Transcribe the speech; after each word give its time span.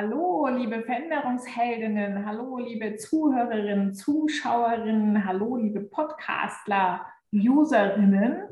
Hallo, 0.00 0.46
liebe 0.46 0.82
Veränderungsheldinnen, 0.82 2.24
hallo, 2.24 2.58
liebe 2.58 2.94
Zuhörerinnen, 2.94 3.94
Zuschauerinnen, 3.94 5.26
hallo, 5.26 5.56
liebe 5.56 5.80
Podcastler, 5.80 7.04
Userinnen. 7.32 8.44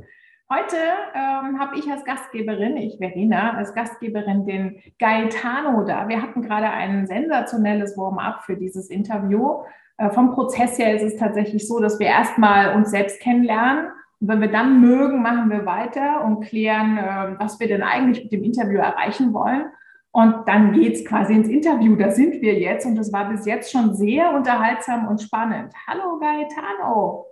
Heute 0.53 0.77
ähm, 1.15 1.61
habe 1.61 1.79
ich 1.79 1.89
als 1.89 2.05
Gastgeberin, 2.05 2.77
ich 2.77 2.99
Verena, 2.99 3.57
als 3.57 3.73
Gastgeberin 3.75 4.45
den 4.45 4.83
Gaetano 4.99 5.85
da. 5.85 6.09
Wir 6.09 6.21
hatten 6.21 6.43
gerade 6.43 6.69
ein 6.69 7.07
sensationelles 7.07 7.97
Warm-up 7.97 8.43
für 8.43 8.57
dieses 8.57 8.91
Interview. 8.91 9.63
Äh, 9.99 10.11
vom 10.11 10.33
Prozess 10.33 10.77
her 10.81 10.97
ist 10.97 11.05
es 11.05 11.17
tatsächlich 11.17 11.69
so, 11.69 11.79
dass 11.79 12.01
wir 12.01 12.09
erstmal 12.09 12.75
uns 12.75 12.91
selbst 12.91 13.21
kennenlernen. 13.21 13.87
Und 14.19 14.27
wenn 14.27 14.41
wir 14.41 14.51
dann 14.51 14.81
mögen, 14.81 15.23
machen 15.23 15.49
wir 15.49 15.65
weiter 15.65 16.25
und 16.25 16.41
klären, 16.41 16.99
äh, 16.99 17.39
was 17.39 17.61
wir 17.61 17.69
denn 17.69 17.85
eigentlich 17.85 18.25
mit 18.25 18.33
dem 18.33 18.43
Interview 18.43 18.79
erreichen 18.79 19.33
wollen. 19.33 19.67
Und 20.17 20.49
dann 20.49 20.73
geht 20.73 20.95
es 20.95 21.05
quasi 21.05 21.35
ins 21.35 21.47
Interview. 21.47 21.95
Da 21.95 22.11
sind 22.11 22.41
wir 22.41 22.59
jetzt 22.59 22.87
und 22.87 22.97
das 22.97 23.13
war 23.13 23.29
bis 23.29 23.45
jetzt 23.45 23.71
schon 23.71 23.95
sehr 23.95 24.33
unterhaltsam 24.33 25.09
und 25.09 25.21
spannend. 25.21 25.75
Hallo 25.87 26.19
Gaetano. 26.19 27.27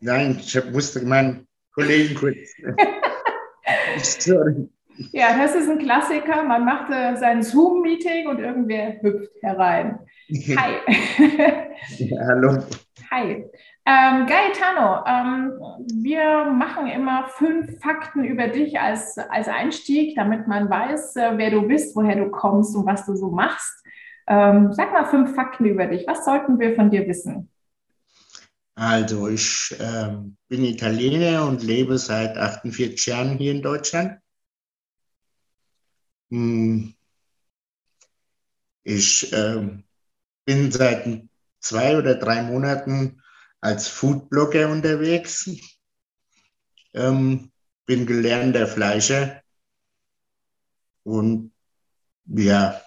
Nein, 0.00 0.40
ich 0.40 0.70
musste 0.72 1.04
meinen 1.04 1.46
Kollegen 1.74 2.14
kurz. 2.14 2.38
Sorry. 3.98 4.70
Ja, 5.12 5.36
das 5.36 5.54
ist 5.54 5.68
ein 5.68 5.80
Klassiker. 5.80 6.44
Man 6.44 6.64
macht 6.64 6.90
äh, 6.90 7.14
sein 7.16 7.42
Zoom-Meeting 7.42 8.26
und 8.26 8.38
irgendwer 8.38 9.02
hüpft 9.02 9.42
herein. 9.42 9.98
Hi. 10.30 10.76
Ja, 11.98 12.26
hallo. 12.26 12.64
Hi. 13.10 13.44
Ähm, 13.86 14.26
Gaetano, 14.26 15.04
ähm, 15.06 15.52
wir 16.02 16.44
machen 16.44 16.86
immer 16.86 17.28
fünf 17.28 17.80
Fakten 17.82 18.24
über 18.24 18.48
dich 18.48 18.80
als, 18.80 19.18
als 19.18 19.46
Einstieg, 19.46 20.16
damit 20.16 20.48
man 20.48 20.70
weiß, 20.70 21.16
äh, 21.16 21.32
wer 21.36 21.50
du 21.50 21.68
bist, 21.68 21.94
woher 21.94 22.16
du 22.16 22.30
kommst 22.30 22.74
und 22.74 22.86
was 22.86 23.04
du 23.04 23.14
so 23.14 23.30
machst. 23.30 23.84
Ähm, 24.26 24.72
sag 24.72 24.90
mal 24.92 25.04
fünf 25.04 25.34
Fakten 25.34 25.66
über 25.66 25.86
dich. 25.86 26.06
Was 26.06 26.24
sollten 26.24 26.58
wir 26.58 26.74
von 26.74 26.90
dir 26.90 27.06
wissen? 27.06 27.50
Also, 28.74 29.28
ich 29.28 29.76
ähm, 29.78 30.38
bin 30.48 30.64
Italiener 30.64 31.46
und 31.46 31.62
lebe 31.62 31.98
seit 31.98 32.38
48 32.38 33.04
Jahren 33.06 33.36
hier 33.36 33.52
in 33.52 33.60
Deutschland. 33.62 34.18
Hm. 36.30 36.94
Ich 38.82 39.30
ähm, 39.34 39.84
bin 40.46 40.72
seit 40.72 41.06
zwei 41.60 41.98
oder 41.98 42.14
drei 42.14 42.42
Monaten 42.42 43.20
als 43.64 43.88
Foodblogger 43.88 44.68
unterwegs. 44.68 45.50
Ähm, 46.92 47.50
bin 47.86 48.06
gelernter 48.06 48.66
Fleischer 48.66 49.40
und 51.02 51.50
ja, 52.26 52.80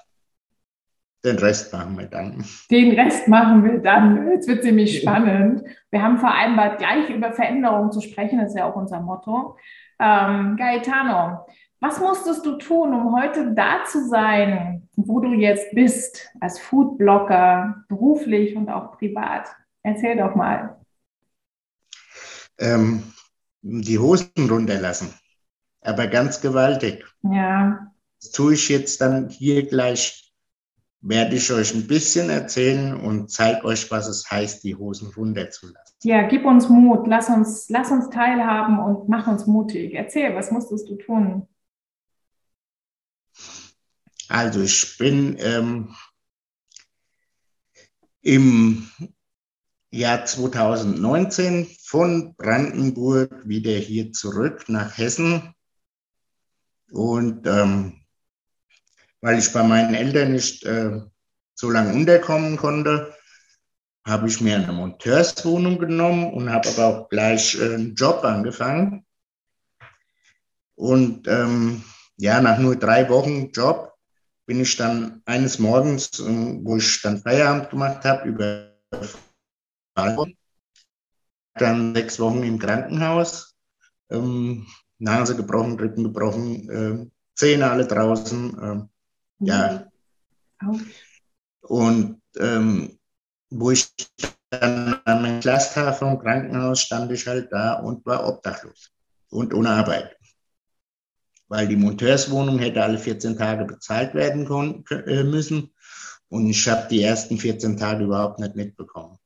den 1.26 1.38
Rest 1.40 1.74
machen 1.74 1.98
wir 1.98 2.06
dann. 2.06 2.46
Den 2.70 2.98
Rest 2.98 3.28
machen 3.28 3.64
wir 3.64 3.80
dann. 3.80 4.30
Jetzt 4.30 4.48
wird 4.48 4.64
ziemlich 4.64 5.02
spannend. 5.02 5.64
Wir 5.90 6.02
haben 6.02 6.20
vereinbart, 6.20 6.78
gleich 6.78 7.10
über 7.10 7.34
Veränderungen 7.34 7.92
zu 7.92 8.02
sprechen. 8.02 8.40
Das 8.40 8.50
ist 8.50 8.58
ja 8.58 8.70
auch 8.70 8.76
unser 8.76 9.02
Motto. 9.02 9.58
Ähm, 10.00 10.56
Gaetano, 10.58 11.46
was 11.80 12.00
musstest 12.00 12.46
du 12.46 12.58
tun, 12.58 12.94
um 12.94 13.20
heute 13.20 13.54
da 13.54 13.84
zu 13.84 14.08
sein, 14.08 14.88
wo 14.96 15.20
du 15.20 15.34
jetzt 15.34 15.74
bist, 15.74 16.30
als 16.40 16.60
Foodblogger, 16.60 17.84
beruflich 17.88 18.56
und 18.56 18.70
auch 18.70 18.98
privat? 18.98 19.48
Erzähl 19.84 20.18
doch 20.18 20.36
mal. 20.36 20.80
Ähm, 22.58 23.04
die 23.62 24.00
Hosen 24.00 24.50
runterlassen, 24.50 25.14
aber 25.82 26.08
ganz 26.08 26.42
gewaltig. 26.42 27.06
Ja. 27.24 27.92
Das 28.20 28.32
tue 28.32 28.54
ich 28.54 28.70
jetzt 28.70 29.02
dann 29.02 29.30
hier 29.30 29.68
gleich, 29.68 30.34
werde 31.02 31.36
ich 31.36 31.52
euch 31.52 31.74
ein 31.76 31.88
bisschen 31.88 32.30
erzählen 32.30 32.96
und 32.96 33.30
zeige 33.30 33.64
euch, 33.66 33.92
was 33.92 34.08
es 34.08 34.30
heißt, 34.30 34.64
die 34.64 34.76
Hosen 34.76 35.12
runterzulassen. 35.16 35.98
Ja, 36.04 36.28
gib 36.28 36.46
uns 36.46 36.70
Mut, 36.70 37.08
lass 37.08 37.30
uns, 37.30 37.70
lass 37.70 37.92
uns 37.92 38.10
teilhaben 38.10 38.80
und 38.80 39.08
mach 39.08 39.28
uns 39.28 39.46
mutig. 39.46 39.94
Erzähl, 39.94 40.36
was 40.36 40.52
musstest 40.52 40.90
du 40.90 40.96
tun? 40.96 41.48
Also 44.30 44.62
ich 44.62 44.98
bin 44.98 45.38
ähm, 45.40 45.96
im 48.22 48.90
Jahr 49.98 50.26
2019 50.26 51.68
von 51.84 52.36
Brandenburg 52.36 53.48
wieder 53.48 53.72
hier 53.72 54.12
zurück 54.12 54.66
nach 54.68 54.98
Hessen. 54.98 55.54
Und 56.92 57.48
ähm, 57.48 58.02
weil 59.22 59.40
ich 59.40 59.52
bei 59.52 59.64
meinen 59.64 59.96
Eltern 59.96 60.32
nicht 60.32 60.64
äh, 60.66 61.02
so 61.56 61.70
lange 61.72 61.94
unterkommen 61.94 62.58
konnte, 62.58 63.14
habe 64.06 64.28
ich 64.28 64.40
mir 64.40 64.56
eine 64.56 64.72
Monteurswohnung 64.72 65.80
genommen 65.80 66.32
und 66.32 66.52
habe 66.52 66.70
aber 66.70 66.86
auch 66.86 67.10
gleich 67.10 67.60
äh, 67.60 67.74
einen 67.74 67.96
Job 67.96 68.24
angefangen. 68.24 69.06
Und 70.76 71.28
ähm, 71.28 71.84
ja, 72.18 72.40
nach 72.40 72.60
nur 72.60 72.76
drei 72.76 73.10
Wochen 73.10 73.52
Job 73.52 73.94
bin 74.46 74.62
ich 74.62 74.78
dann 74.78 75.22
eines 75.26 75.60
Morgens, 75.60 76.20
äh, 76.20 76.60
wo 76.64 76.78
ich 76.78 77.02
dann 77.02 77.22
Feierabend 77.22 77.72
gemacht 77.72 78.06
habe, 78.06 78.30
über 78.30 78.78
dann 81.56 81.96
sechs 81.96 82.20
Wochen 82.20 82.44
im 82.44 82.60
Krankenhaus, 82.60 83.56
ähm, 84.10 84.66
Nase 85.00 85.36
gebrochen, 85.36 85.80
Rippen 85.80 86.04
gebrochen, 86.04 86.70
äh, 86.70 87.10
Zähne 87.36 87.70
alle 87.70 87.86
draußen. 87.86 88.90
Äh, 89.42 89.46
ja. 89.46 89.88
Und 91.62 92.22
ähm, 92.38 92.98
wo 93.50 93.72
ich 93.72 93.88
dann 94.50 95.00
an 95.06 95.22
meinem 95.22 95.40
Glastar 95.40 95.94
vom 95.94 96.20
Krankenhaus 96.20 96.82
stand 96.82 97.12
ich 97.12 97.28
halt 97.28 97.52
da 97.52 97.74
und 97.74 98.06
war 98.06 98.28
obdachlos 98.28 98.92
und 99.30 99.54
ohne 99.54 99.70
Arbeit. 99.70 100.16
Weil 101.50 101.68
die 101.68 101.76
Monteurswohnung 101.76 102.60
hätte 102.60 102.84
alle 102.84 102.98
14 102.98 103.38
Tage 103.38 103.66
bezahlt 103.66 104.14
werden 104.14 104.48
äh, 104.90 105.24
müssen. 105.24 105.74
Und 106.30 106.50
ich 106.50 106.68
habe 106.68 106.88
die 106.90 107.04
ersten 107.04 107.38
14 107.38 107.78
Tage 107.78 108.04
überhaupt 108.04 108.40
nicht 108.40 108.56
mitbekommen. 108.56 109.18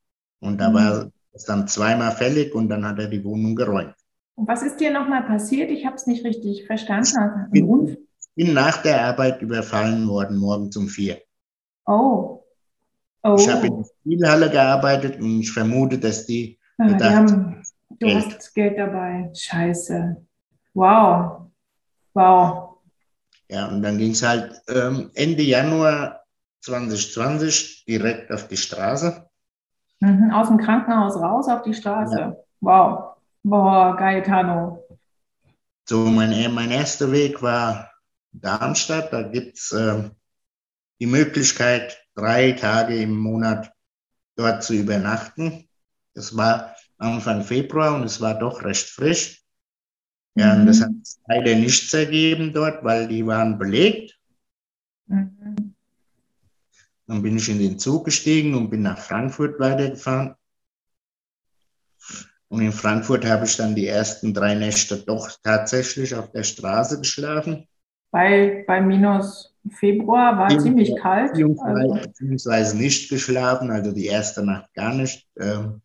Und 0.42 0.58
da 0.58 0.70
mhm. 0.70 0.74
war 0.74 1.10
es 1.32 1.44
dann 1.44 1.68
zweimal 1.68 2.12
fällig 2.12 2.54
und 2.54 2.68
dann 2.68 2.84
hat 2.84 2.98
er 2.98 3.08
die 3.08 3.24
Wohnung 3.24 3.54
geräumt. 3.54 3.94
Und 4.34 4.48
was 4.48 4.62
ist 4.62 4.80
dir 4.80 4.92
nochmal 4.92 5.22
passiert? 5.22 5.70
Ich 5.70 5.86
habe 5.86 5.96
es 5.96 6.06
nicht 6.06 6.24
richtig 6.24 6.66
verstanden. 6.66 7.48
Ich 7.52 7.62
bin, 7.62 7.98
bin, 8.34 8.54
nach 8.54 8.82
der 8.82 9.04
Arbeit 9.04 9.40
überfallen 9.40 10.08
worden, 10.08 10.38
morgens 10.38 10.76
um 10.76 10.88
vier. 10.88 11.20
Oh. 11.86 12.44
oh. 13.22 13.36
Ich 13.38 13.48
habe 13.48 13.66
in 13.66 13.76
der 13.78 13.88
Spielhalle 14.00 14.50
gearbeitet 14.50 15.20
und 15.20 15.40
ich 15.40 15.52
vermute, 15.52 15.98
dass 15.98 16.26
die. 16.26 16.58
Ah, 16.78 16.86
gedacht, 16.86 17.10
die 17.10 17.14
haben, 17.14 17.62
du 17.88 18.06
Geld. 18.06 18.26
hast 18.26 18.54
Geld 18.54 18.78
dabei. 18.78 19.30
Scheiße. 19.34 20.16
Wow. 20.74 21.42
Wow. 22.14 22.78
Ja, 23.48 23.68
und 23.68 23.82
dann 23.82 23.98
ging 23.98 24.12
es 24.12 24.22
halt 24.22 24.62
ähm, 24.68 25.10
Ende 25.14 25.42
Januar 25.42 26.24
2020 26.62 27.84
direkt 27.86 28.32
auf 28.32 28.48
die 28.48 28.56
Straße. 28.56 29.28
Mhm, 30.02 30.32
aus 30.32 30.48
dem 30.48 30.58
Krankenhaus 30.58 31.14
raus 31.14 31.48
auf 31.48 31.62
die 31.62 31.74
Straße. 31.74 32.18
Ja. 32.18 32.36
Wow. 32.60 33.14
Boah, 33.44 33.96
Gaetano. 33.96 34.84
So, 35.88 36.06
mein, 36.06 36.52
mein 36.54 36.72
erster 36.72 37.12
Weg 37.12 37.40
war 37.40 37.88
Darmstadt. 38.32 39.12
Da 39.12 39.22
gibt 39.22 39.58
es 39.58 39.70
äh, 39.70 40.10
die 41.00 41.06
Möglichkeit, 41.06 41.98
drei 42.16 42.50
Tage 42.50 43.00
im 43.00 43.16
Monat 43.16 43.72
dort 44.34 44.64
zu 44.64 44.74
übernachten. 44.74 45.68
Das 46.14 46.36
war 46.36 46.74
Anfang 46.98 47.44
Februar 47.44 47.94
und 47.94 48.02
es 48.02 48.20
war 48.20 48.36
doch 48.36 48.64
recht 48.64 48.88
frisch. 48.88 49.44
Ja, 50.34 50.54
mhm. 50.54 50.60
und 50.60 50.66
das 50.66 50.80
mhm. 50.80 50.82
hat 50.82 50.92
leider 51.28 51.54
nichts 51.54 51.94
ergeben 51.94 52.52
dort, 52.52 52.82
weil 52.82 53.06
die 53.06 53.24
waren 53.24 53.56
belegt. 53.56 54.18
Mhm. 55.06 55.71
Dann 57.06 57.22
bin 57.22 57.36
ich 57.36 57.48
in 57.48 57.58
den 57.58 57.78
Zug 57.78 58.04
gestiegen 58.04 58.54
und 58.54 58.70
bin 58.70 58.82
nach 58.82 58.98
Frankfurt 58.98 59.58
weitergefahren. 59.58 60.34
Und 62.48 62.60
in 62.60 62.72
Frankfurt 62.72 63.24
habe 63.24 63.46
ich 63.46 63.56
dann 63.56 63.74
die 63.74 63.86
ersten 63.86 64.34
drei 64.34 64.54
Nächte 64.54 64.98
doch 64.98 65.30
tatsächlich 65.42 66.14
auf 66.14 66.30
der 66.32 66.42
Straße 66.42 66.98
geschlafen. 66.98 67.66
Bei, 68.10 68.62
bei 68.66 68.80
minus 68.80 69.54
Februar 69.70 70.36
war 70.36 70.50
es 70.50 70.62
ziemlich 70.62 70.94
kalt. 71.00 71.32
Beziehungsweise, 71.32 71.80
also. 71.80 71.94
beziehungsweise 71.94 72.76
nicht 72.76 73.08
geschlafen, 73.08 73.70
also 73.70 73.92
die 73.92 74.06
erste 74.06 74.44
Nacht 74.44 74.72
gar 74.74 74.94
nicht. 74.94 75.26
Ähm, 75.38 75.80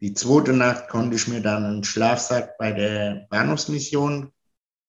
die 0.00 0.12
zweite 0.12 0.52
Nacht 0.52 0.88
konnte 0.88 1.16
ich 1.16 1.28
mir 1.28 1.40
dann 1.40 1.64
einen 1.64 1.84
Schlafsack 1.84 2.58
bei 2.58 2.72
der 2.72 3.26
Bahnhofsmission 3.30 4.32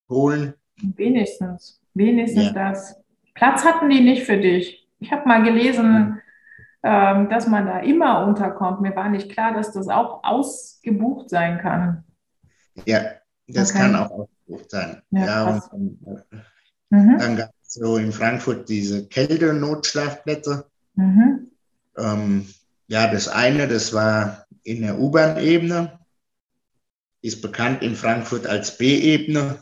holen. 0.10 0.56
Wenigstens, 0.81 1.80
wenigstens 1.94 2.46
ja. 2.46 2.52
das. 2.52 2.96
Platz 3.36 3.64
hatten 3.64 3.90
die 3.90 4.02
nicht 4.02 4.24
für 4.24 4.38
dich. 4.38 4.83
Ich 5.04 5.12
habe 5.12 5.28
mal 5.28 5.44
gelesen, 5.44 6.22
ähm, 6.82 7.30
dass 7.30 7.46
man 7.48 7.66
da 7.66 7.80
immer 7.80 8.26
unterkommt. 8.26 8.80
Mir 8.80 8.96
war 8.96 9.10
nicht 9.10 9.30
klar, 9.30 9.54
dass 9.54 9.74
das 9.74 9.90
auch 9.90 10.24
ausgebucht 10.24 11.30
sein 11.30 11.60
kann. 11.60 12.06
Ja, 12.86 13.02
das 13.48 13.72
okay. 13.72 13.80
kann 13.80 13.96
auch 13.98 14.12
ausgebucht 14.12 14.72
sein. 14.72 15.02
Ja, 15.12 15.26
ja 15.26 15.62
und, 15.72 16.00
äh, 16.08 16.36
mhm. 16.90 17.18
dann 17.20 17.36
gab 17.36 17.50
es 17.62 17.74
so 17.74 17.98
in 17.98 18.14
Frankfurt 18.14 18.70
diese 18.70 19.06
Kälte-Notschlafplätze. 19.08 20.70
Mhm. 20.96 21.52
Ähm, 21.98 22.48
ja, 22.88 23.12
das 23.12 23.28
eine, 23.28 23.68
das 23.68 23.94
war 23.94 24.46
in 24.64 24.84
der 24.84 24.98
U-Bahn-Ebene, 24.98 26.00
ist 27.22 27.42
bekannt 27.42 27.84
in 27.84 27.96
Frankfurt 27.96 28.48
als 28.48 28.78
B-Ebene. 28.78 29.62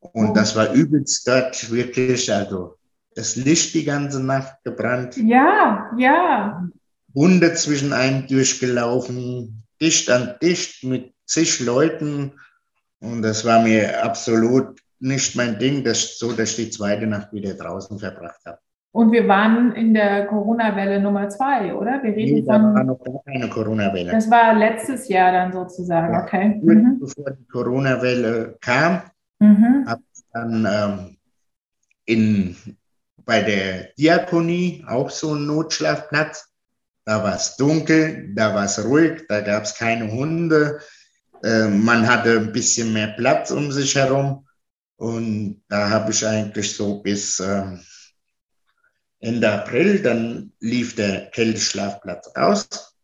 Und 0.00 0.30
oh. 0.30 0.32
das 0.34 0.54
war 0.56 0.72
übelst 0.72 1.26
dort 1.26 1.70
wirklich, 1.70 2.30
also 2.30 2.75
das 3.16 3.34
Licht 3.34 3.74
die 3.74 3.84
ganze 3.84 4.22
Nacht 4.22 4.62
gebrannt. 4.62 5.16
Ja, 5.16 5.90
ja. 5.96 6.68
Hunde 7.14 7.54
zwischen 7.54 7.92
einem 7.92 8.26
durchgelaufen, 8.26 9.64
dicht 9.80 10.10
an 10.10 10.34
dicht 10.40 10.84
mit 10.84 11.14
zig 11.24 11.60
Leuten. 11.60 12.32
Und 13.00 13.22
das 13.22 13.44
war 13.44 13.62
mir 13.62 14.04
absolut 14.04 14.78
nicht 15.00 15.34
mein 15.34 15.58
Ding, 15.58 15.82
dass, 15.82 16.18
so 16.18 16.32
dass 16.32 16.50
ich 16.50 16.66
die 16.66 16.70
zweite 16.70 17.06
Nacht 17.06 17.32
wieder 17.32 17.54
draußen 17.54 17.98
verbracht 17.98 18.40
habe. 18.44 18.58
Und 18.92 19.12
wir 19.12 19.28
waren 19.28 19.72
in 19.72 19.92
der 19.92 20.26
Corona-Welle 20.26 21.00
Nummer 21.00 21.28
zwei, 21.28 21.74
oder? 21.74 22.02
Wir 22.02 22.16
reden 22.16 22.34
nee, 22.36 22.42
da 22.42 22.54
von. 22.54 22.74
war 22.74 22.84
noch 22.84 23.02
gar 23.02 23.22
keine 23.26 23.48
Corona-Welle. 23.48 24.10
Das 24.10 24.30
war 24.30 24.54
letztes 24.54 25.08
Jahr 25.08 25.32
dann 25.32 25.52
sozusagen, 25.52 26.14
ja, 26.14 26.22
okay. 26.22 26.60
Mhm. 26.62 27.00
Bevor 27.00 27.30
die 27.30 27.46
Corona-Welle 27.46 28.56
kam, 28.60 29.02
mhm. 29.38 29.84
habe 29.86 30.02
ich 30.14 30.22
dann 30.32 30.66
ähm, 30.70 31.16
in, 32.06 32.56
bei 33.26 33.42
der 33.42 33.92
Diakonie 33.98 34.82
auch 34.88 35.10
so 35.10 35.32
einen 35.32 35.46
Notschlafplatz. 35.46 36.48
Da 37.04 37.22
war 37.22 37.36
es 37.36 37.56
dunkel, 37.56 38.34
da 38.34 38.54
war 38.54 38.64
es 38.64 38.82
ruhig, 38.82 39.24
da 39.28 39.42
gab 39.42 39.64
es 39.64 39.74
keine 39.74 40.10
Hunde. 40.10 40.80
Äh, 41.44 41.68
man 41.68 42.08
hatte 42.08 42.38
ein 42.38 42.52
bisschen 42.52 42.94
mehr 42.94 43.08
Platz 43.18 43.50
um 43.50 43.70
sich 43.70 43.94
herum. 43.94 44.46
Und 44.96 45.62
da 45.68 45.90
habe 45.90 46.12
ich 46.12 46.26
eigentlich 46.26 46.74
so 46.74 47.02
bis. 47.02 47.38
Äh, 47.40 47.76
Ende 49.20 49.50
April, 49.50 50.02
dann 50.02 50.52
lief 50.60 50.94
der 50.94 51.30
Kälteschlafplatz 51.30 52.28
aus. 52.36 52.94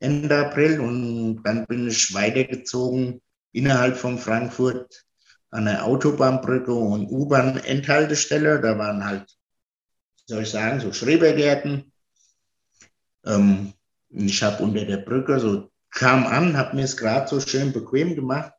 Ende 0.00 0.36
April 0.36 0.80
und 0.80 1.42
dann 1.42 1.66
bin 1.66 1.86
ich 1.88 2.12
weitergezogen 2.12 3.20
innerhalb 3.52 3.96
von 3.96 4.18
Frankfurt 4.18 5.04
an 5.54 5.66
der 5.66 5.84
Autobahnbrücke 5.84 6.74
und 6.74 7.06
U-Bahn-Endhaltestelle. 7.06 8.60
Da 8.60 8.76
waren 8.76 9.04
halt, 9.04 9.24
soll 10.26 10.42
ich 10.42 10.50
sagen, 10.50 10.80
so 10.80 10.92
Schrebergärten. 10.92 11.92
Ähm, 13.24 13.72
ich 14.10 14.42
habe 14.42 14.62
unter 14.64 14.84
der 14.84 14.96
Brücke 14.98 15.38
so 15.38 15.70
kam 15.90 16.26
an, 16.26 16.56
habe 16.56 16.74
mir 16.74 16.84
es 16.84 16.96
gerade 16.96 17.28
so 17.28 17.38
schön 17.40 17.72
bequem 17.72 18.16
gemacht. 18.16 18.52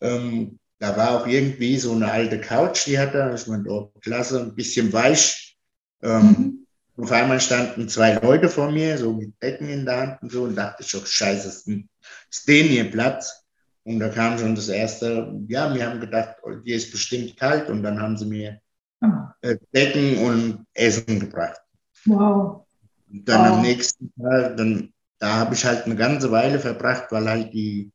Ähm, 0.00 0.60
da 0.78 0.96
war 0.96 1.20
auch 1.20 1.26
irgendwie 1.26 1.76
so 1.76 1.92
eine 1.92 2.12
alte 2.12 2.40
Couch, 2.40 2.86
die 2.86 3.00
hatte, 3.00 3.32
ich 3.34 3.48
meine, 3.48 3.68
oh, 3.68 3.92
klasse, 4.00 4.40
ein 4.40 4.54
bisschen 4.54 4.92
weich. 4.92 5.58
Ähm, 6.02 6.66
mhm. 6.94 7.02
Auf 7.02 7.10
einmal 7.10 7.40
standen 7.40 7.88
zwei 7.88 8.14
Leute 8.14 8.48
vor 8.48 8.70
mir, 8.70 8.96
so 8.96 9.12
mit 9.12 9.36
Becken 9.40 9.68
in 9.68 9.84
der 9.84 9.96
Hand 9.96 10.22
und 10.22 10.30
so, 10.30 10.44
und 10.44 10.54
dachte 10.54 10.84
ich, 10.84 10.94
oh, 10.94 11.04
scheiße, 11.04 11.48
ist, 11.48 11.66
ist 11.66 12.46
denen 12.46 12.68
hier 12.68 12.88
Platz? 12.88 13.44
Und 13.88 14.00
da 14.00 14.08
kam 14.08 14.38
schon 14.38 14.54
das 14.54 14.68
erste, 14.68 15.34
ja, 15.48 15.74
wir 15.74 15.86
haben 15.86 16.00
gedacht, 16.00 16.36
oh, 16.42 16.52
hier 16.62 16.76
ist 16.76 16.90
bestimmt 16.92 17.36
kalt, 17.36 17.70
und 17.70 17.82
dann 17.82 18.00
haben 18.00 18.16
sie 18.16 18.26
mir 18.26 18.60
ah. 19.00 19.32
äh, 19.40 19.56
Decken 19.74 20.18
und 20.18 20.66
Essen 20.74 21.20
gebracht. 21.20 21.60
Wow. 22.04 22.66
Und 23.10 23.28
dann 23.28 23.40
wow. 23.40 23.56
am 23.56 23.62
nächsten 23.62 24.12
Tag, 24.20 24.56
dann, 24.56 24.92
da 25.18 25.36
habe 25.36 25.54
ich 25.54 25.64
halt 25.64 25.86
eine 25.86 25.96
ganze 25.96 26.30
Weile 26.30 26.58
verbracht, 26.58 27.10
weil 27.10 27.28
halt 27.28 27.54
die 27.54 27.90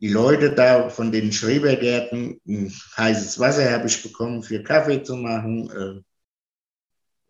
die 0.00 0.08
Leute 0.08 0.50
da 0.52 0.88
von 0.88 1.12
den 1.12 1.30
Schrebergärten, 1.30 2.40
heißes 2.96 3.38
Wasser 3.38 3.70
habe 3.70 3.86
ich 3.86 4.02
bekommen 4.02 4.42
für 4.42 4.62
Kaffee 4.62 5.02
zu 5.02 5.16
machen. 5.16 6.02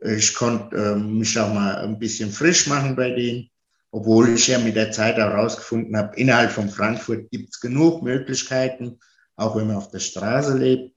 Äh, 0.00 0.14
ich 0.14 0.34
konnte 0.34 0.76
äh, 0.76 0.94
mich 0.94 1.38
auch 1.38 1.52
mal 1.52 1.76
ein 1.78 1.98
bisschen 1.98 2.30
frisch 2.30 2.68
machen 2.68 2.96
bei 2.96 3.10
denen, 3.10 3.49
obwohl 3.92 4.30
ich 4.30 4.46
ja 4.46 4.58
mit 4.58 4.76
der 4.76 4.92
Zeit 4.92 5.16
auch 5.16 5.30
herausgefunden 5.30 5.96
habe, 5.96 6.16
innerhalb 6.16 6.52
von 6.52 6.68
Frankfurt 6.68 7.30
gibt 7.30 7.50
es 7.50 7.60
genug 7.60 8.02
Möglichkeiten, 8.02 8.98
auch 9.36 9.56
wenn 9.56 9.66
man 9.66 9.76
auf 9.76 9.90
der 9.90 9.98
Straße 9.98 10.56
lebt, 10.56 10.94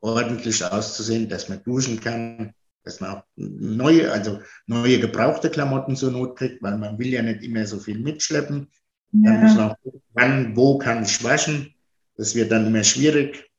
ordentlich 0.00 0.64
auszusehen, 0.64 1.28
dass 1.28 1.48
man 1.48 1.62
duschen 1.62 2.00
kann, 2.00 2.52
dass 2.84 3.00
man 3.00 3.16
auch 3.16 3.22
neue, 3.36 4.10
also 4.10 4.40
neue 4.66 4.98
gebrauchte 4.98 5.50
Klamotten 5.50 5.96
zur 5.96 6.10
Not 6.10 6.36
kriegt, 6.36 6.62
weil 6.62 6.78
man 6.78 6.98
will 6.98 7.08
ja 7.08 7.22
nicht 7.22 7.42
immer 7.42 7.66
so 7.66 7.78
viel 7.78 7.98
mitschleppen. 7.98 8.68
Ja. 9.12 9.32
Dann 9.32 9.42
muss 9.42 9.54
man 9.54 9.70
auch 9.70 9.76
gucken, 9.82 10.02
wann, 10.12 10.56
wo 10.56 10.78
kann 10.78 11.02
ich 11.02 11.22
waschen. 11.22 11.74
Das 12.16 12.34
wird 12.34 12.50
dann 12.50 12.66
immer 12.66 12.84
schwierig. 12.84 13.50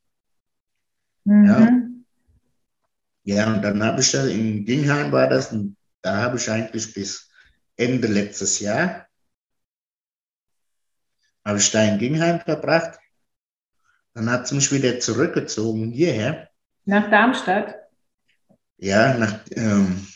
Mhm. 1.24 1.46
Ja. 1.46 3.36
ja, 3.36 3.54
und 3.54 3.62
dann 3.62 3.84
habe 3.84 4.02
ich 4.02 4.12
da 4.12 4.26
in 4.26 4.66
Gingheim 4.66 5.12
war 5.12 5.30
das, 5.30 5.52
und 5.52 5.76
da 6.02 6.18
habe 6.18 6.38
ich 6.38 6.50
eigentlich 6.50 6.94
bis 6.94 7.31
Ende 7.78 8.08
letztes 8.08 8.60
Jahr, 8.60 9.08
habe 11.44 11.58
ich 11.58 11.72
da 11.72 11.84
in 11.84 11.98
Gingheim 11.98 12.40
verbracht. 12.40 13.00
Dann 14.14 14.30
hat 14.30 14.48
sie 14.48 14.56
mich 14.56 14.72
wieder 14.72 15.00
zurückgezogen 15.00 15.92
hierher. 15.92 16.50
Nach 16.86 17.10
Darmstadt? 17.10 17.76
Ja, 18.78 19.18
nach, 19.18 19.40
ähm, 19.52 20.08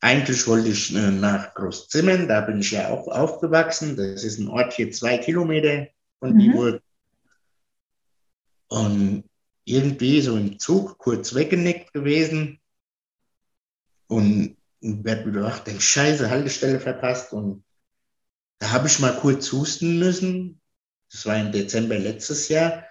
eigentlich 0.00 0.46
wollte 0.46 0.68
ich 0.68 0.94
äh, 0.94 1.10
nach 1.10 1.54
Großzimmern, 1.54 2.28
da 2.28 2.40
bin 2.40 2.60
ich 2.60 2.72
ja 2.72 2.88
auch 2.88 3.08
aufgewachsen. 3.08 3.96
Das 3.96 4.24
ist 4.24 4.38
ein 4.38 4.48
Ort 4.48 4.74
hier 4.74 4.90
zwei 4.90 5.18
Kilometer 5.18 5.88
von 6.18 6.34
mhm. 6.34 6.38
Dieburg. 6.38 6.82
Und 8.68 9.24
irgendwie 9.64 10.20
so 10.20 10.36
im 10.36 10.58
Zug 10.58 10.98
kurz 10.98 11.34
weggenickt 11.34 11.92
gewesen. 11.92 12.60
Und 14.08 14.56
werde 14.82 15.26
wieder 15.26 15.44
wach, 15.44 15.60
denke, 15.60 15.80
scheiße, 15.80 16.28
Haltestelle 16.30 16.80
verpasst. 16.80 17.32
Und 17.32 17.64
da 18.58 18.72
habe 18.72 18.88
ich 18.88 18.98
mal 18.98 19.14
kurz 19.16 19.52
husten 19.52 19.98
müssen. 19.98 20.60
Das 21.10 21.26
war 21.26 21.36
im 21.38 21.52
Dezember 21.52 21.98
letztes 21.98 22.48
Jahr. 22.48 22.84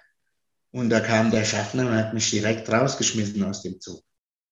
Und 0.70 0.90
da 0.90 1.00
kam 1.00 1.30
der 1.30 1.44
Schaffner 1.44 1.86
und 1.86 1.94
hat 1.94 2.14
mich 2.14 2.30
direkt 2.30 2.70
rausgeschmissen 2.70 3.42
aus 3.44 3.62
dem 3.62 3.80
Zug. 3.80 4.02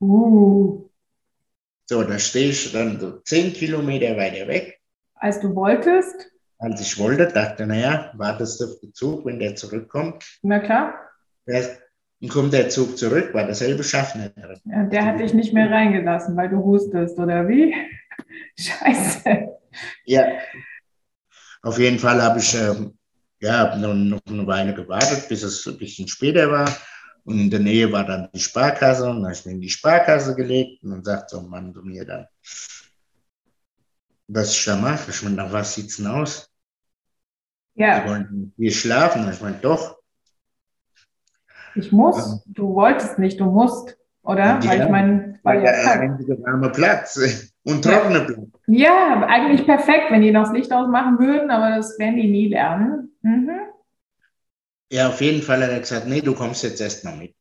Uh. 0.00 0.88
So, 1.86 2.04
da 2.04 2.18
stehe 2.18 2.50
ich 2.50 2.72
dann 2.72 3.00
so 3.00 3.20
zehn 3.20 3.52
Kilometer 3.52 4.16
weiter 4.16 4.46
weg. 4.46 4.80
Als 5.14 5.40
du 5.40 5.54
wolltest? 5.54 6.30
Als 6.58 6.80
ich 6.80 6.98
wollte, 6.98 7.26
dachte, 7.26 7.66
naja, 7.66 8.12
wartest 8.14 8.62
auf 8.62 8.78
den 8.80 8.92
Zug, 8.92 9.24
wenn 9.24 9.38
der 9.38 9.56
zurückkommt. 9.56 10.24
Na 10.42 10.58
klar. 10.58 10.94
Dann 12.20 12.28
kommt 12.28 12.52
der 12.52 12.68
Zug 12.68 12.98
zurück, 12.98 13.32
war 13.32 13.44
derselbe 13.46 13.82
Schaffner. 13.82 14.30
Ja, 14.64 14.84
der 14.84 15.06
hat 15.06 15.20
dich 15.20 15.32
nicht 15.32 15.54
mehr 15.54 15.70
reingelassen, 15.70 16.36
weil 16.36 16.50
du 16.50 16.58
hustest, 16.58 17.18
oder 17.18 17.48
wie? 17.48 17.74
Scheiße. 18.58 19.48
Ja. 20.04 20.24
Auf 21.62 21.78
jeden 21.78 21.98
Fall 21.98 22.22
habe 22.22 22.38
ich 22.38 22.54
äh, 22.54 22.74
ja, 23.40 23.74
noch, 23.76 23.94
noch 23.94 24.20
eine 24.28 24.46
Weile 24.46 24.74
gewartet, 24.74 25.28
bis 25.28 25.42
es 25.42 25.66
ein 25.66 25.78
bisschen 25.78 26.08
später 26.08 26.50
war. 26.50 26.68
Und 27.24 27.38
in 27.38 27.50
der 27.50 27.60
Nähe 27.60 27.90
war 27.90 28.04
dann 28.04 28.28
die 28.34 28.40
Sparkasse 28.40 29.04
und 29.08 29.16
dann 29.16 29.24
habe 29.24 29.34
ich 29.34 29.44
mich 29.44 29.54
in 29.54 29.60
die 29.60 29.68
Sparkasse 29.68 30.34
gelegt 30.34 30.82
und 30.82 30.90
dann 30.90 31.04
sagt 31.04 31.30
so 31.30 31.38
ein 31.38 31.48
Mann 31.48 31.72
zu 31.72 31.82
mir 31.82 32.04
dann, 32.04 32.26
was 34.28 34.52
ich 34.52 34.64
da 34.64 34.76
mache. 34.76 35.10
Ich 35.10 35.22
meine, 35.22 35.36
nach 35.36 35.52
was 35.52 35.74
sieht's 35.74 35.96
denn 35.96 36.06
aus? 36.06 36.50
Ja. 37.74 38.00
Die 38.00 38.08
wollen 38.08 38.52
hier 38.56 38.72
schlafen. 38.72 39.30
Ich 39.32 39.40
meine, 39.40 39.56
doch. 39.56 39.99
Ich 41.74 41.92
muss. 41.92 42.42
Du 42.46 42.74
wolltest 42.74 43.18
nicht, 43.18 43.40
du 43.40 43.46
musst, 43.46 43.96
oder? 44.22 44.60
Ja, 44.60 44.64
weil 44.64 44.82
ich 44.82 44.88
meine, 44.88 45.38
war 45.42 45.54
ja 45.54 45.62
der 45.62 46.00
einzige 46.00 46.42
warme 46.42 46.70
Platz 46.70 47.18
und 47.64 47.82
trockene 47.82 48.20
Platz. 48.20 48.48
Ja, 48.66 49.26
eigentlich 49.26 49.64
perfekt, 49.64 50.10
wenn 50.10 50.22
die 50.22 50.32
noch 50.32 50.44
das 50.44 50.52
Licht 50.52 50.72
ausmachen 50.72 51.18
würden, 51.18 51.50
aber 51.50 51.76
das 51.76 51.98
werden 51.98 52.16
die 52.16 52.30
nie 52.30 52.48
lernen. 52.48 53.14
Mhm. 53.22 53.50
Ja, 54.92 55.08
auf 55.08 55.20
jeden 55.20 55.42
Fall 55.42 55.62
hat 55.62 55.70
er 55.70 55.80
gesagt, 55.80 56.06
nee, 56.06 56.20
du 56.20 56.34
kommst 56.34 56.64
jetzt 56.64 56.80
erstmal 56.80 57.16
mit. 57.16 57.34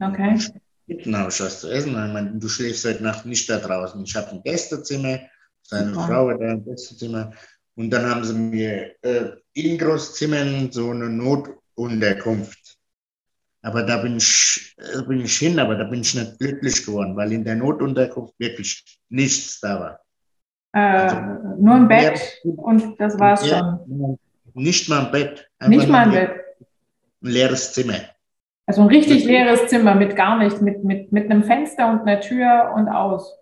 Okay. 0.00 0.38
Ich 0.86 1.06
was 1.06 1.60
zu 1.60 1.70
essen. 1.70 1.90
Ich 1.90 2.12
meine, 2.12 2.32
du 2.34 2.48
schläfst 2.48 2.84
heute 2.84 3.02
Nacht 3.02 3.24
nicht 3.24 3.48
da 3.48 3.58
draußen. 3.58 4.02
Ich 4.04 4.14
habe 4.16 4.30
ein 4.32 4.42
Gästezimmer, 4.42 5.20
seine 5.62 5.94
Super. 5.94 6.06
Frau 6.06 6.28
hat 6.30 6.40
ein 6.40 6.64
Gästezimmer. 6.64 7.32
Und 7.76 7.90
dann 7.90 8.10
haben 8.10 8.24
sie 8.24 8.34
mir 8.34 8.94
äh, 9.02 9.30
in 9.54 9.78
Großzimmern 9.78 10.70
so 10.72 10.90
eine 10.90 11.08
Notunterkunft. 11.08 12.78
Aber 13.62 13.84
da 13.84 13.98
bin 13.98 14.16
ich, 14.16 14.74
äh, 14.78 15.02
bin 15.02 15.20
ich 15.20 15.38
hin, 15.38 15.58
aber 15.58 15.76
da 15.76 15.84
bin 15.84 16.00
ich 16.00 16.14
nicht 16.14 16.38
glücklich 16.38 16.84
geworden, 16.84 17.16
weil 17.16 17.32
in 17.32 17.44
der 17.44 17.54
Notunterkunft 17.54 18.34
wirklich 18.38 18.98
nichts 19.08 19.60
da 19.60 19.80
war. 19.80 20.00
Äh, 20.72 20.78
also, 20.80 21.16
nur 21.60 21.74
ein 21.74 21.88
Bett 21.88 22.40
und 22.44 23.00
das 23.00 23.18
war's 23.18 23.48
schon. 23.48 24.18
Nicht 24.54 24.88
mal 24.88 25.06
ein 25.06 25.12
Bett. 25.12 25.48
Nicht 25.66 25.88
mal 25.88 26.06
ein 26.06 26.10
Bett 26.10 26.42
ein 27.22 27.30
leeres 27.30 27.72
Zimmer. 27.72 28.00
Also 28.66 28.82
ein 28.82 28.88
richtig 28.88 29.24
leeres 29.24 29.68
Zimmer 29.68 29.94
mit 29.94 30.16
gar 30.16 30.38
nichts, 30.38 30.60
mit, 30.60 30.84
mit, 30.84 31.12
mit 31.12 31.30
einem 31.30 31.44
Fenster 31.44 31.90
und 31.90 32.00
einer 32.00 32.20
Tür 32.20 32.72
und 32.76 32.88
aus. 32.88 33.38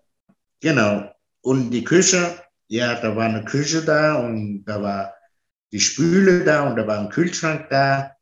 Genau. 0.61 1.09
Und 1.41 1.71
die 1.71 1.83
Küche, 1.83 2.35
ja, 2.67 2.95
da 2.95 3.15
war 3.15 3.25
eine 3.25 3.43
Küche 3.43 3.83
da 3.83 4.15
und 4.15 4.63
da 4.65 4.81
war 4.81 5.13
die 5.71 5.79
Spüle 5.79 6.43
da 6.43 6.67
und 6.67 6.75
da 6.75 6.85
war 6.85 6.99
ein 6.99 7.09
Kühlschrank 7.09 7.67
da, 7.69 8.15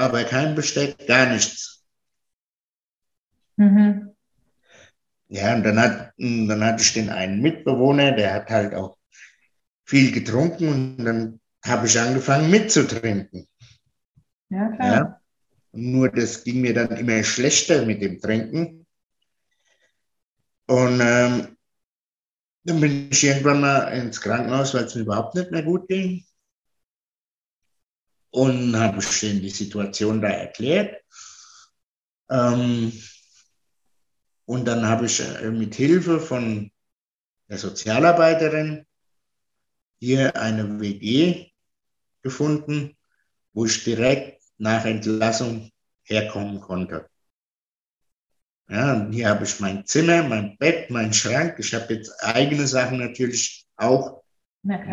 aber 0.00 0.24
kein 0.24 0.54
Besteck, 0.54 1.06
gar 1.06 1.32
nichts. 1.32 1.84
Mhm. 3.56 4.14
Ja, 5.28 5.54
und 5.54 5.62
dann, 5.62 5.78
hat, 5.78 6.12
dann 6.18 6.64
hatte 6.64 6.82
ich 6.82 6.92
den 6.92 7.10
einen 7.10 7.40
Mitbewohner, 7.40 8.12
der 8.12 8.34
hat 8.34 8.50
halt 8.50 8.74
auch 8.74 8.96
viel 9.84 10.10
getrunken 10.12 10.68
und 10.68 11.04
dann 11.04 11.40
habe 11.64 11.86
ich 11.86 12.00
angefangen 12.00 12.50
mitzutrinken. 12.50 13.46
Ja, 14.48 14.68
klar. 14.70 14.92
Ja? 14.92 15.20
Nur 15.72 16.08
das 16.10 16.42
ging 16.42 16.62
mir 16.62 16.74
dann 16.74 16.96
immer 16.96 17.22
schlechter 17.22 17.84
mit 17.86 18.02
dem 18.02 18.20
Trinken. 18.20 18.86
Und 20.66 21.00
ähm, 21.00 21.56
dann 22.64 22.80
bin 22.80 23.08
ich 23.10 23.24
irgendwann 23.24 23.60
mal 23.60 23.88
ins 23.88 24.20
Krankenhaus, 24.20 24.74
weil 24.74 24.84
es 24.84 24.94
mir 24.94 25.02
überhaupt 25.02 25.34
nicht 25.34 25.50
mehr 25.50 25.62
gut 25.62 25.86
ging. 25.88 26.24
Und 28.30 28.78
habe 28.78 29.00
ich 29.00 29.20
denen 29.20 29.40
die 29.40 29.50
Situation 29.50 30.20
da 30.20 30.28
erklärt. 30.28 31.02
Ähm, 32.30 32.92
und 34.44 34.64
dann 34.64 34.86
habe 34.86 35.06
ich 35.06 35.20
äh, 35.20 35.50
mit 35.50 35.74
Hilfe 35.74 36.20
von 36.20 36.70
der 37.48 37.58
Sozialarbeiterin 37.58 38.86
hier 39.98 40.36
eine 40.36 40.80
WG 40.80 41.50
gefunden, 42.22 42.96
wo 43.52 43.66
ich 43.66 43.82
direkt 43.84 44.42
nach 44.58 44.84
Entlassung 44.84 45.70
herkommen 46.04 46.60
konnte. 46.60 47.08
Ja, 48.68 48.94
und 48.94 49.12
hier 49.12 49.28
habe 49.28 49.44
ich 49.44 49.58
mein 49.58 49.84
Zimmer, 49.84 50.22
mein 50.22 50.56
Bett, 50.56 50.90
mein 50.90 51.12
Schrank. 51.12 51.56
Ich 51.58 51.74
habe 51.74 51.94
jetzt 51.94 52.12
eigene 52.22 52.68
Sachen 52.68 52.98
natürlich 52.98 53.66
auch. 53.76 54.19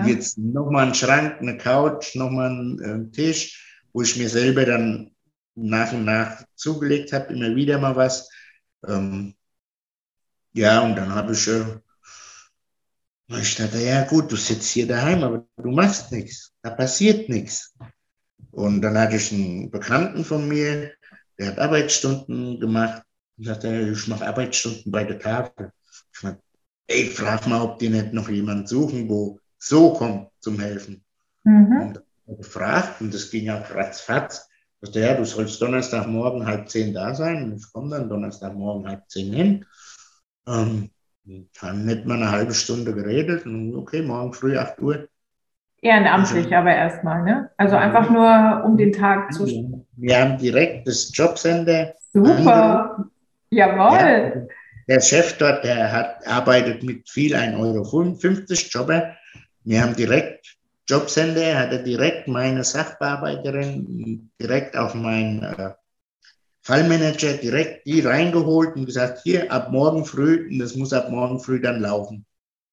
Jetzt 0.06 0.38
nochmal 0.38 0.86
einen 0.86 0.96
Schrank, 0.96 1.38
eine 1.40 1.58
Couch, 1.58 2.16
nochmal 2.16 2.50
einen 2.50 2.80
äh, 2.80 3.12
Tisch, 3.12 3.82
wo 3.94 4.02
ich 4.02 4.16
mir 4.18 4.30
selber 4.30 4.66
dann 4.66 5.12
nach 5.56 5.92
und 5.92 6.06
nach 6.06 6.44
zugelegt 6.56 7.12
habe, 7.14 7.34
immer 7.34 7.56
wieder 7.56 7.78
mal 7.80 7.96
was. 7.96 8.30
Ähm, 8.88 9.36
ja, 10.54 10.82
und 10.82 10.96
dann 10.96 11.14
habe 11.14 11.34
ich, 11.34 11.48
äh, 11.48 11.80
ich 13.28 13.56
dachte, 13.56 13.80
ja 13.80 14.06
gut, 14.06 14.32
du 14.32 14.36
sitzt 14.36 14.72
hier 14.72 14.88
daheim, 14.88 15.24
aber 15.24 15.46
du 15.58 15.72
machst 15.72 16.12
nichts, 16.12 16.54
da 16.62 16.70
passiert 16.70 17.28
nichts. 17.28 17.76
Und 18.52 18.82
dann 18.82 18.98
hatte 18.98 19.18
ich 19.18 19.32
einen 19.32 19.70
Bekannten 19.70 20.24
von 20.24 20.48
mir, 20.48 20.94
der 21.38 21.48
hat 21.48 21.60
Arbeitsstunden 21.60 22.60
gemacht 22.60 23.04
und 23.38 23.46
sagte, 23.46 23.92
ich 23.94 24.08
mache 24.08 24.26
Arbeitsstunden 24.26 24.92
bei 24.92 25.04
der 25.04 25.20
Tafel. 25.20 25.72
Ich 26.14 26.24
meinte, 26.24 26.42
ey, 26.88 27.06
frag 27.08 27.46
mal, 27.48 27.62
ob 27.62 27.80
die 27.80 27.90
nicht 27.90 28.14
noch 28.14 28.30
jemanden 28.30 28.66
suchen, 28.66 29.10
wo 29.10 29.40
so 29.58 29.94
kommt 29.94 30.30
zum 30.40 30.60
Helfen. 30.60 31.04
Mhm. 31.44 31.96
Und 32.28 32.38
gefragt 32.38 33.02
und 33.02 33.14
das 33.14 33.30
ging 33.32 33.50
auch 33.50 33.74
ratzfatz. 33.74 34.50
Sagte, 34.82 35.00
ja, 35.00 35.14
du 35.16 35.26
sollst 35.26 35.62
Donnerstagmorgen 35.62 36.46
halb 36.46 36.70
zehn 36.70 36.94
da 36.94 37.16
sein. 37.16 37.44
Und 37.44 37.58
ich 37.58 37.72
komme 37.72 37.98
dann 37.98 38.10
Donnerstagmorgen 38.10 38.88
halb 38.88 39.10
zehn 39.10 39.34
hin. 39.34 39.66
Ähm, 40.48 40.92
dann 41.60 41.86
nicht 41.86 42.06
mal 42.06 42.16
eine 42.16 42.32
halbe 42.32 42.54
Stunde 42.54 42.94
geredet 42.94 43.46
und 43.46 43.76
okay, 43.76 44.02
morgen 44.02 44.34
früh 44.34 44.58
8 44.58 44.80
Uhr 44.82 45.10
Ehrenamtlich 45.82 46.46
also, 46.46 46.56
aber 46.56 46.74
erstmal, 46.74 47.24
ne? 47.24 47.52
Also 47.58 47.76
einfach 47.76 48.10
nur 48.10 48.64
um 48.66 48.78
den 48.78 48.92
Tag 48.92 49.32
zu. 49.32 49.86
Wir 49.96 50.20
haben 50.20 50.38
direkt 50.38 50.88
das 50.88 51.12
Jobcenter. 51.14 51.94
Super. 52.14 53.06
Jawohl. 53.52 53.98
Ja, 53.98 54.42
der 54.88 55.02
Chef 55.02 55.38
dort, 55.38 55.64
der 55.64 55.92
hat, 55.92 56.28
arbeitet 56.28 56.82
mit 56.82 57.08
viel 57.08 57.36
1,50 57.36 57.60
Euro 57.60 57.84
Jobber. 58.70 59.16
Wir 59.68 59.82
haben 59.82 59.98
direkt 59.98 60.56
Jobcenter, 60.88 61.60
hat 61.60 61.74
er 61.74 61.84
direkt 61.84 62.30
meine 62.30 62.64
Sachbearbeiterin, 62.64 64.32
direkt 64.40 64.78
auf 64.78 64.94
meinen 64.94 65.44
äh, 65.44 65.74
Fallmanager, 66.62 67.34
direkt 67.34 67.86
die 67.86 68.00
reingeholt 68.00 68.78
und 68.78 68.86
gesagt, 68.86 69.24
hier 69.24 69.52
ab 69.52 69.70
morgen 69.70 70.06
früh, 70.06 70.48
und 70.50 70.60
das 70.60 70.76
muss 70.76 70.94
ab 70.94 71.10
morgen 71.10 71.42
früh 71.42 71.60
dann 71.60 71.82
laufen. 71.82 72.26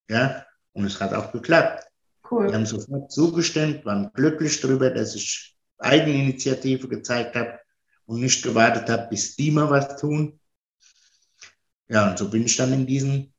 Ja, 0.09 0.47
und 0.73 0.85
es 0.85 1.01
hat 1.01 1.13
auch 1.13 1.33
geklappt. 1.33 1.85
Cool. 2.31 2.47
Die 2.47 2.55
haben 2.55 2.65
sofort 2.65 3.11
zugestimmt, 3.11 3.85
waren 3.85 4.13
glücklich 4.15 4.61
darüber, 4.61 4.89
dass 4.89 5.17
ich 5.17 5.57
Eigeninitiative 5.79 6.87
gezeigt 6.87 7.35
habe 7.35 7.59
und 8.07 8.21
nicht 8.21 8.45
gewartet 8.45 8.89
habe, 8.89 9.09
bis 9.11 9.35
die 9.35 9.51
mal 9.51 9.69
was 9.69 9.97
tun. 9.97 10.39
Ja, 11.89 12.09
und 12.09 12.19
so 12.19 12.31
bin 12.31 12.45
ich 12.45 12.57
dann 12.57 12.73
in 12.73 12.87
diesen, 12.87 13.35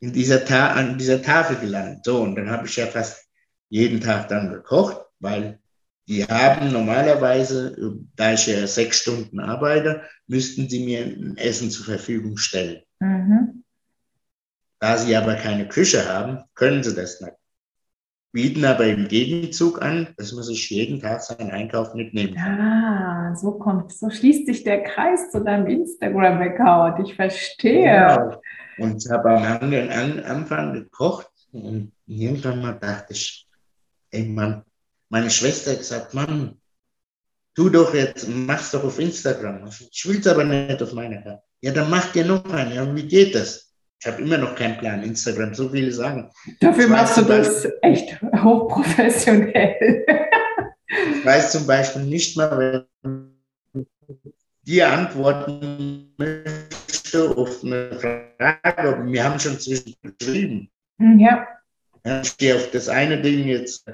in 0.00 0.12
dieser, 0.12 0.44
Ta 0.44 0.72
an 0.72 0.98
dieser 0.98 1.22
Tafel 1.22 1.56
gelandet. 1.56 2.04
So, 2.04 2.22
und 2.22 2.34
dann 2.34 2.50
habe 2.50 2.66
ich 2.66 2.76
ja 2.76 2.86
fast 2.86 3.28
jeden 3.68 4.00
Tag 4.00 4.28
dann 4.28 4.50
gekocht, 4.50 5.00
weil 5.20 5.60
die 6.08 6.24
haben 6.24 6.72
normalerweise, 6.72 7.76
da 8.16 8.32
ich 8.32 8.46
ja 8.46 8.66
sechs 8.66 9.00
Stunden 9.00 9.38
arbeite, 9.38 10.02
müssten 10.26 10.68
sie 10.68 10.84
mir 10.84 11.04
ein 11.04 11.36
Essen 11.36 11.70
zur 11.70 11.84
Verfügung 11.84 12.36
stellen. 12.36 12.82
Mhm. 12.98 13.62
Da 14.80 14.96
sie 14.96 15.14
aber 15.14 15.34
keine 15.34 15.68
Küche 15.68 16.08
haben, 16.08 16.42
können 16.54 16.82
sie 16.82 16.94
das 16.94 17.20
nicht. 17.20 17.34
Bieten 18.32 18.64
aber 18.64 18.86
im 18.86 19.08
Gegenzug 19.08 19.82
an, 19.82 20.08
dass 20.16 20.32
man 20.32 20.44
sich 20.44 20.70
jeden 20.70 21.00
Tag 21.00 21.20
seinen 21.22 21.50
Einkauf 21.50 21.94
mitnehmen 21.94 22.34
kann. 22.34 22.60
Ah, 22.60 23.34
so 23.34 23.52
kommt, 23.52 23.92
so 23.92 24.08
schließt 24.08 24.46
sich 24.46 24.62
der 24.62 24.84
Kreis 24.84 25.30
zu 25.30 25.42
deinem 25.42 25.66
Instagram-Account. 25.66 27.08
Ich 27.08 27.16
verstehe. 27.16 27.82
Genau. 27.82 28.40
Und 28.80 29.04
ich 29.04 29.10
habe 29.10 29.30
am 29.30 29.72
Anfang 30.24 30.72
gekocht 30.72 31.30
und 31.52 31.92
irgendwann 32.06 32.62
mal 32.62 32.72
dachte 32.72 33.12
ich, 33.12 33.46
ey 34.10 34.24
Mann, 34.24 34.62
meine 35.08 35.30
Schwester 35.30 35.72
hat 35.72 35.78
gesagt, 35.78 36.14
Mann, 36.14 36.56
tu 37.54 37.68
doch 37.68 37.92
jetzt, 37.94 38.28
mach's 38.28 38.70
doch 38.70 38.84
auf 38.84 38.98
Instagram. 38.98 39.68
Ich 39.90 40.08
will 40.08 40.18
es 40.18 40.26
aber 40.26 40.44
nicht 40.44 40.82
auf 40.82 40.92
meiner 40.92 41.20
Karte. 41.20 41.42
Ja, 41.60 41.72
dann 41.72 41.90
mach 41.90 42.10
dir 42.12 42.24
noch 42.24 42.44
eine. 42.50 42.74
Ja, 42.74 42.94
wie 42.94 43.06
geht 43.06 43.34
das? 43.34 43.74
Ich 44.00 44.06
habe 44.06 44.22
immer 44.22 44.38
noch 44.38 44.54
keinen 44.54 44.78
Plan, 44.78 45.02
Instagram, 45.02 45.52
so 45.52 45.68
viele 45.68 45.92
sagen. 45.92 46.30
Dafür 46.60 46.88
machst 46.88 47.18
du 47.18 47.22
das 47.22 47.68
echt 47.82 48.18
hochprofessionell. 48.22 50.06
ich 51.18 51.24
weiß 51.24 51.52
zum 51.52 51.66
Beispiel 51.66 52.04
nicht 52.04 52.34
mal, 52.34 52.86
wenn 53.02 53.36
dir 54.62 54.88
antworten 54.88 56.14
möchte 56.16 56.79
auf 57.14 57.62
eine 57.64 57.98
Frage, 57.98 58.58
aber 58.62 59.06
wir 59.06 59.24
haben 59.24 59.38
schon 59.38 59.58
zwischen 59.58 59.94
geschrieben. 60.02 60.70
Hm, 60.98 61.18
ja. 61.18 61.46
Ich 62.22 62.36
gehe 62.36 62.56
auf 62.56 62.70
das 62.70 62.88
eine 62.88 63.20
Ding 63.20 63.46
jetzt, 63.46 63.84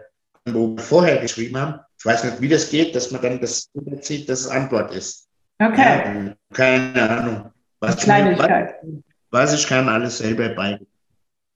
wo 0.45 0.77
wir 0.77 0.83
vorher 0.83 1.19
geschrieben 1.19 1.57
haben. 1.57 1.81
Ich 1.99 2.05
weiß 2.05 2.25
nicht, 2.25 2.41
wie 2.41 2.49
das 2.49 2.71
geht, 2.71 2.95
dass 2.95 3.11
man 3.11 3.23
dann 3.23 3.41
das 3.41 3.69
überzieht, 3.75 4.29
dass 4.29 4.41
es 4.41 4.49
Antwort 4.49 4.95
ist. 4.95 5.29
Okay. 5.59 6.27
Ja, 6.27 6.37
keine 6.53 7.11
Ahnung. 7.11 7.53
Was 7.81 7.97
Kleinigkeit. 7.97 8.83
Mir, 8.85 9.03
was 9.31 9.55
ich 9.55 9.67
kann, 9.67 9.89
alles 9.89 10.19
selber 10.19 10.51
bei. 10.51 10.79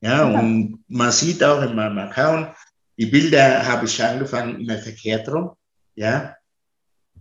Ja, 0.00 0.24
und 0.24 0.82
man 0.88 1.12
sieht 1.12 1.44
auch 1.44 1.62
in 1.62 1.76
meinem 1.76 1.98
Account, 1.98 2.48
die 2.96 3.06
Bilder 3.06 3.66
habe 3.66 3.86
ich 3.86 4.02
angefangen 4.02 4.60
immer 4.60 4.78
verkehrt 4.78 5.28
rum. 5.28 5.52
Ja, 5.94 6.36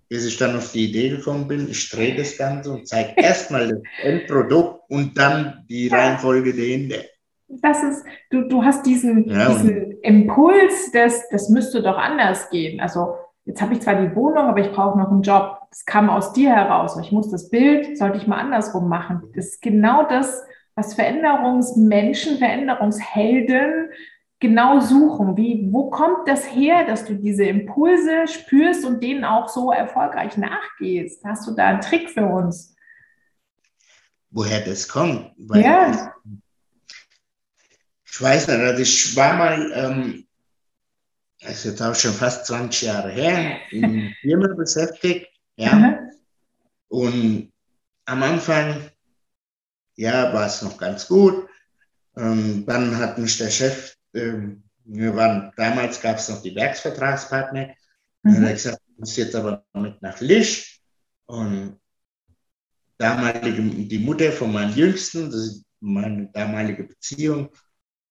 bis 0.10 0.26
ich 0.26 0.38
dann 0.38 0.58
auf 0.58 0.72
die 0.72 0.90
Idee 0.90 1.10
gekommen 1.10 1.48
bin, 1.48 1.70
ich 1.70 1.90
drehe 1.90 2.16
das 2.16 2.36
Ganze 2.38 2.72
und 2.72 2.88
zeige 2.88 3.14
erstmal 3.16 3.70
das 3.70 3.80
Endprodukt 4.02 4.82
und 4.90 5.18
dann 5.18 5.66
die. 5.70 5.88
Reihenfolge 5.88 6.54
dahinter. 6.54 6.98
Das 7.48 7.84
ist, 7.84 8.04
du, 8.30 8.48
du 8.48 8.64
hast 8.64 8.86
diesen, 8.86 9.28
ja, 9.28 9.50
diesen 9.50 10.00
Impuls, 10.02 10.92
das, 10.92 11.30
das 11.30 11.50
müsste 11.50 11.82
doch 11.82 11.98
anders 11.98 12.50
gehen. 12.50 12.80
Also 12.80 13.16
jetzt 13.46 13.62
habe 13.62 13.74
ich 13.74 13.82
zwar 13.82 13.96
die 13.96 14.16
Wohnung, 14.16 14.46
aber 14.46 14.60
ich 14.60 14.72
brauche 14.72 14.98
noch 14.98 15.10
einen 15.10 15.22
Job. 15.22 15.58
Das 15.70 15.86
kam 15.86 16.10
aus 16.10 16.34
dir 16.34 16.56
heraus. 16.56 16.98
Ich 17.02 17.12
muss 17.12 17.32
das 17.32 17.50
Bild, 17.50 17.98
sollte 17.98 18.18
ich 18.18 18.28
mal 18.28 18.38
andersrum 18.38 18.88
machen. 18.88 19.32
Das 19.36 19.46
ist 19.46 19.62
genau 19.62 20.08
das, 20.08 20.44
was 20.76 20.94
Veränderungsmenschen, 20.94 22.38
Veränderungshelden 22.38 23.90
genau 24.40 24.80
suchen. 24.80 25.36
Wie, 25.38 25.68
wo 25.72 25.90
kommt 25.90 26.28
das 26.28 26.46
her, 26.46 26.86
dass 26.86 27.06
du 27.06 27.16
diese 27.16 27.46
Impulse 27.46 28.28
spürst 28.28 28.86
und 28.86 29.02
denen 29.04 29.24
auch 29.24 29.50
so 29.50 29.72
erfolgreich 29.72 30.38
nachgehst? 30.38 31.24
Hast 31.26 31.48
du 31.48 31.56
da 31.56 31.68
einen 31.68 31.82
Trick 31.82 32.10
für 32.10 32.26
uns? 32.26 32.76
Woher 34.32 34.62
das 34.62 34.88
kommt? 34.88 35.32
Weil 35.38 35.64
ja. 35.64 36.14
Ich 38.06 38.22
weiß 38.22 38.48
nicht, 38.48 38.60
also 38.60 38.82
ich 38.82 39.16
war 39.16 39.38
mal, 39.38 39.72
ähm, 39.74 40.28
das 41.42 41.52
ist 41.52 41.66
jetzt 41.66 41.82
auch 41.82 41.96
schon 41.96 42.14
fast 42.14 42.46
20 42.48 42.82
Jahre 42.82 43.12
her, 43.12 43.60
in 43.72 44.14
Firma 44.22 44.48
beschäftigt, 44.56 45.28
ja. 45.56 45.74
Mhm. 45.74 45.96
Und 46.90 47.54
am 48.06 48.24
Anfang 48.24 48.90
ja, 50.00 50.34
war 50.34 50.48
es 50.48 50.62
noch 50.62 50.78
ganz 50.78 51.08
gut. 51.08 51.50
Ähm, 52.16 52.64
dann 52.66 52.98
hat 52.98 53.18
mich 53.18 53.38
der 53.38 53.50
Chef, 53.50 53.96
ähm, 54.14 54.64
wir 54.86 55.16
waren, 55.16 55.52
damals 55.56 56.02
gab 56.02 56.18
es 56.18 56.30
noch 56.30 56.42
die 56.42 56.56
Werksvertragspartner, 56.56 57.70
mhm. 58.24 58.36
und 58.36 58.44
er 58.44 58.50
hat 58.50 58.56
gesagt, 58.56 58.82
du 58.88 59.00
musst 59.00 59.18
jetzt 59.18 59.36
aber 59.36 59.64
mit 59.74 60.02
nach 60.02 60.20
Lisch. 60.20 60.82
Und 61.26 61.80
damalige, 62.98 63.62
die 63.62 64.00
Mutter 64.00 64.32
von 64.32 64.52
meinem 64.52 64.76
Jüngsten, 64.76 65.32
das 65.32 65.40
ist 65.40 65.66
meine 65.80 66.30
damalige 66.34 66.84
Beziehung, 66.84 67.50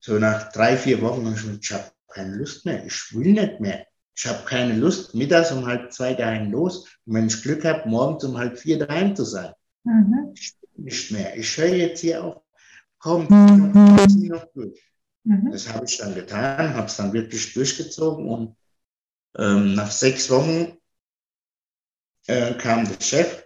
so 0.00 0.19
nach 0.19 0.52
drei, 0.52 0.76
vier 0.76 1.00
Wochen, 1.02 1.35
ich 1.61 1.73
habe 1.73 1.90
keine 2.09 2.37
Lust 2.37 2.64
mehr, 2.64 2.85
ich 2.85 3.14
will 3.14 3.33
nicht 3.33 3.61
mehr. 3.61 3.87
Ich 4.17 4.26
habe 4.26 4.45
keine 4.45 4.75
Lust, 4.75 5.14
mittags 5.14 5.52
um 5.52 5.64
halb 5.67 5.93
zwei 5.93 6.14
daheim 6.14 6.50
los 6.50 6.88
und 7.07 7.14
wenn 7.14 7.28
ich 7.28 7.40
Glück 7.40 7.64
habe, 7.64 7.88
morgens 7.88 8.25
um 8.25 8.37
halb 8.37 8.59
vier 8.59 8.78
daheim 8.78 9.14
zu 9.14 9.25
sein. 9.25 9.52
Mhm. 9.85 10.35
Nicht 10.76 11.12
mehr. 11.12 11.37
Ich 11.37 11.57
höre 11.57 11.75
jetzt 11.75 12.00
hier 12.00 12.25
auf, 12.25 12.43
komm, 12.99 13.28
zieh 13.28 14.28
noch, 14.28 14.43
noch 14.43 14.52
durch. 14.55 14.81
Mhm. 15.28 15.52
Das 15.52 15.70
habe 15.70 15.85
ich 15.85 15.99
dann 15.99 16.14
getan, 16.14 16.75
habe 16.75 16.87
es 16.87 16.97
dann 16.97 17.12
wirklich 17.12 17.52
durchgezogen 17.52 18.30
und 18.30 18.56
ähm, 19.37 19.75
nach 19.75 19.90
sechs 19.90 20.30
Wochen 20.30 20.78
äh, 22.26 22.54
kam 22.54 22.88
der 22.88 22.99
Chef 22.99 23.44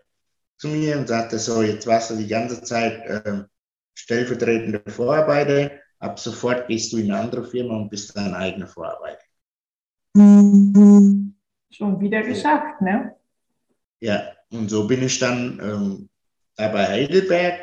zu 0.59 0.69
mir 0.69 0.97
und 0.97 1.09
sagte 1.09 1.41
so, 1.41 1.61
jetzt 1.61 1.89
warst 1.89 2.11
du 2.11 2.17
die 2.17 2.29
ganze 2.29 2.63
Zeit 2.63 3.05
äh, 3.07 3.43
stellvertretende 3.95 4.81
Vorarbeiter, 4.93 5.73
ab 5.99 6.21
sofort 6.21 6.69
gehst 6.69 6.93
du 6.93 6.99
in 6.99 7.11
eine 7.11 7.21
andere 7.21 7.45
Firma 7.45 7.75
und 7.77 7.91
bist 7.91 8.17
dein 8.17 8.33
eigener 8.33 8.69
Vorarbeiter. 8.69 9.25
Mhm. 10.15 11.35
Schon 11.69 12.01
wieder 12.01 12.23
geschafft, 12.23 12.81
ne? 12.81 13.17
Ja, 13.99 14.33
und 14.51 14.69
so 14.69 14.87
bin 14.87 15.03
ich 15.03 15.19
dann 15.19 15.59
ähm, 15.61 16.09
da 16.55 16.69
bei 16.69 16.87
Heidelberg 16.87 17.59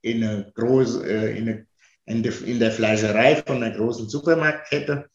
in, 0.00 0.24
eine 0.24 0.50
große, 0.54 1.06
äh, 1.06 1.36
in, 1.36 1.48
eine, 1.48 1.66
in, 2.06 2.22
de, 2.22 2.32
in, 2.44 2.58
der 2.58 2.70
Fleischerei 2.70 3.36
von 3.36 3.62
einer 3.62 3.74
großen 3.74 4.08
Supermarktkette. 4.08 5.08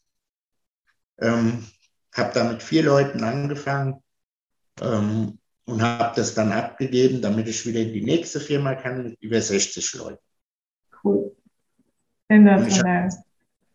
Ähm, 1.20 1.66
habe 2.12 2.32
da 2.34 2.44
mit 2.44 2.62
vier 2.62 2.82
Leuten 2.82 3.22
angefangen 3.22 4.02
ähm, 4.80 5.38
und 5.66 5.82
habe 5.82 6.16
das 6.16 6.34
dann 6.34 6.50
abgegeben, 6.52 7.22
damit 7.22 7.46
ich 7.48 7.64
wieder 7.66 7.80
in 7.80 7.92
die 7.92 8.02
nächste 8.02 8.40
Firma 8.40 8.74
kann 8.74 9.04
mit 9.04 9.20
über 9.20 9.40
60 9.40 9.94
Leuten. 9.94 10.24
Cool. 11.04 11.36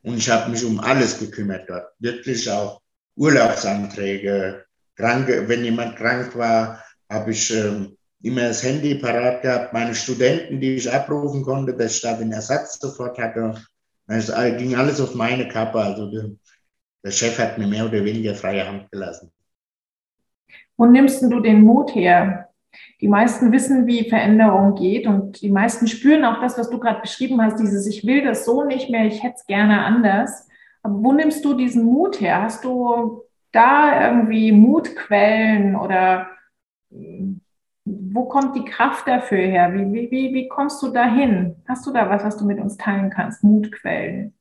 Und 0.01 0.17
ich 0.17 0.29
habe 0.29 0.43
hab 0.43 0.49
mich 0.49 0.65
um 0.65 0.79
alles 0.79 1.19
gekümmert 1.19 1.69
dort. 1.69 1.93
Wirklich 1.99 2.49
auch 2.49 2.81
Urlaubsanträge, 3.15 4.65
Kranke, 4.95 5.47
wenn 5.47 5.63
jemand 5.63 5.97
krank 5.97 6.35
war, 6.35 6.83
habe 7.09 7.31
ich 7.31 7.51
ähm, 7.53 7.97
immer 8.21 8.41
das 8.41 8.63
Handy 8.63 8.95
parat 8.95 9.41
gehabt. 9.41 9.73
Meine 9.73 9.95
Studenten, 9.95 10.59
die 10.59 10.75
ich 10.75 10.91
abrufen 10.91 11.43
konnte, 11.43 11.75
dass 11.75 11.95
ich 11.95 12.01
da 12.01 12.13
den 12.13 12.31
Ersatz 12.31 12.79
sofort 12.79 13.17
hatte. 13.17 13.55
Es 14.07 14.33
ging 14.57 14.75
alles 14.75 15.01
auf 15.01 15.15
meine 15.15 15.47
Kappe. 15.47 15.79
Also 15.79 16.09
der, 16.09 16.31
der 17.03 17.11
Chef 17.11 17.37
hat 17.39 17.57
mir 17.57 17.67
mehr 17.67 17.85
oder 17.85 18.03
weniger 18.03 18.35
freie 18.35 18.67
Hand 18.67 18.91
gelassen. 18.91 19.31
Wo 20.77 20.85
nimmst 20.85 21.21
du 21.21 21.39
den 21.39 21.61
Mut 21.61 21.95
her? 21.95 22.49
Die 23.01 23.07
meisten 23.07 23.51
wissen, 23.51 23.87
wie 23.87 24.09
Veränderung 24.09 24.75
geht 24.75 25.07
und 25.07 25.41
die 25.41 25.51
meisten 25.51 25.87
spüren 25.87 26.25
auch 26.25 26.41
das, 26.41 26.57
was 26.57 26.69
du 26.69 26.79
gerade 26.79 27.01
beschrieben 27.01 27.41
hast, 27.41 27.59
dieses 27.59 27.87
Ich 27.87 28.05
will 28.05 28.23
das 28.23 28.45
so 28.45 28.65
nicht 28.65 28.89
mehr, 28.89 29.05
ich 29.05 29.23
hätte 29.23 29.35
es 29.37 29.45
gerne 29.45 29.85
anders. 29.85 30.47
Aber 30.83 31.01
wo 31.01 31.13
nimmst 31.13 31.43
du 31.45 31.53
diesen 31.53 31.85
Mut 31.85 32.19
her? 32.19 32.41
Hast 32.41 32.63
du 32.63 33.21
da 33.51 34.09
irgendwie 34.09 34.51
Mutquellen 34.51 35.75
oder 35.75 36.27
hm, 36.91 37.34
wo 38.15 38.25
kommt 38.25 38.55
die 38.55 38.63
Kraft 38.63 39.07
dafür 39.07 39.39
her? 39.39 39.73
Wie, 39.73 39.93
wie, 39.93 40.09
wie, 40.09 40.33
wie 40.33 40.47
kommst 40.47 40.81
du 40.81 40.89
dahin? 40.89 41.61
Hast 41.67 41.85
du 41.85 41.91
da 41.91 42.09
was, 42.09 42.23
was 42.23 42.37
du 42.37 42.45
mit 42.45 42.59
uns 42.59 42.77
teilen 42.77 43.09
kannst? 43.09 43.43
Mutquellen? 43.43 44.33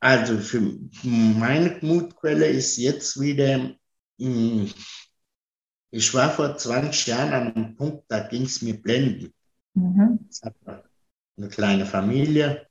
Also 0.00 0.38
für 0.38 0.60
meine 1.02 1.76
Mutquelle 1.82 2.46
ist 2.46 2.78
jetzt 2.78 3.20
wieder, 3.20 3.70
hm, 4.18 4.72
ich 5.90 6.14
war 6.14 6.30
vor 6.30 6.56
20 6.56 7.06
Jahren 7.06 7.32
an 7.32 7.54
einem 7.54 7.76
Punkt, 7.76 8.04
da 8.08 8.26
ging 8.26 8.44
es 8.44 8.62
mir 8.62 8.80
blendend. 8.80 9.32
Mhm. 9.74 10.26
Ich 10.30 10.42
hatte 10.42 10.84
eine 11.36 11.48
kleine 11.48 11.84
Familie, 11.84 12.66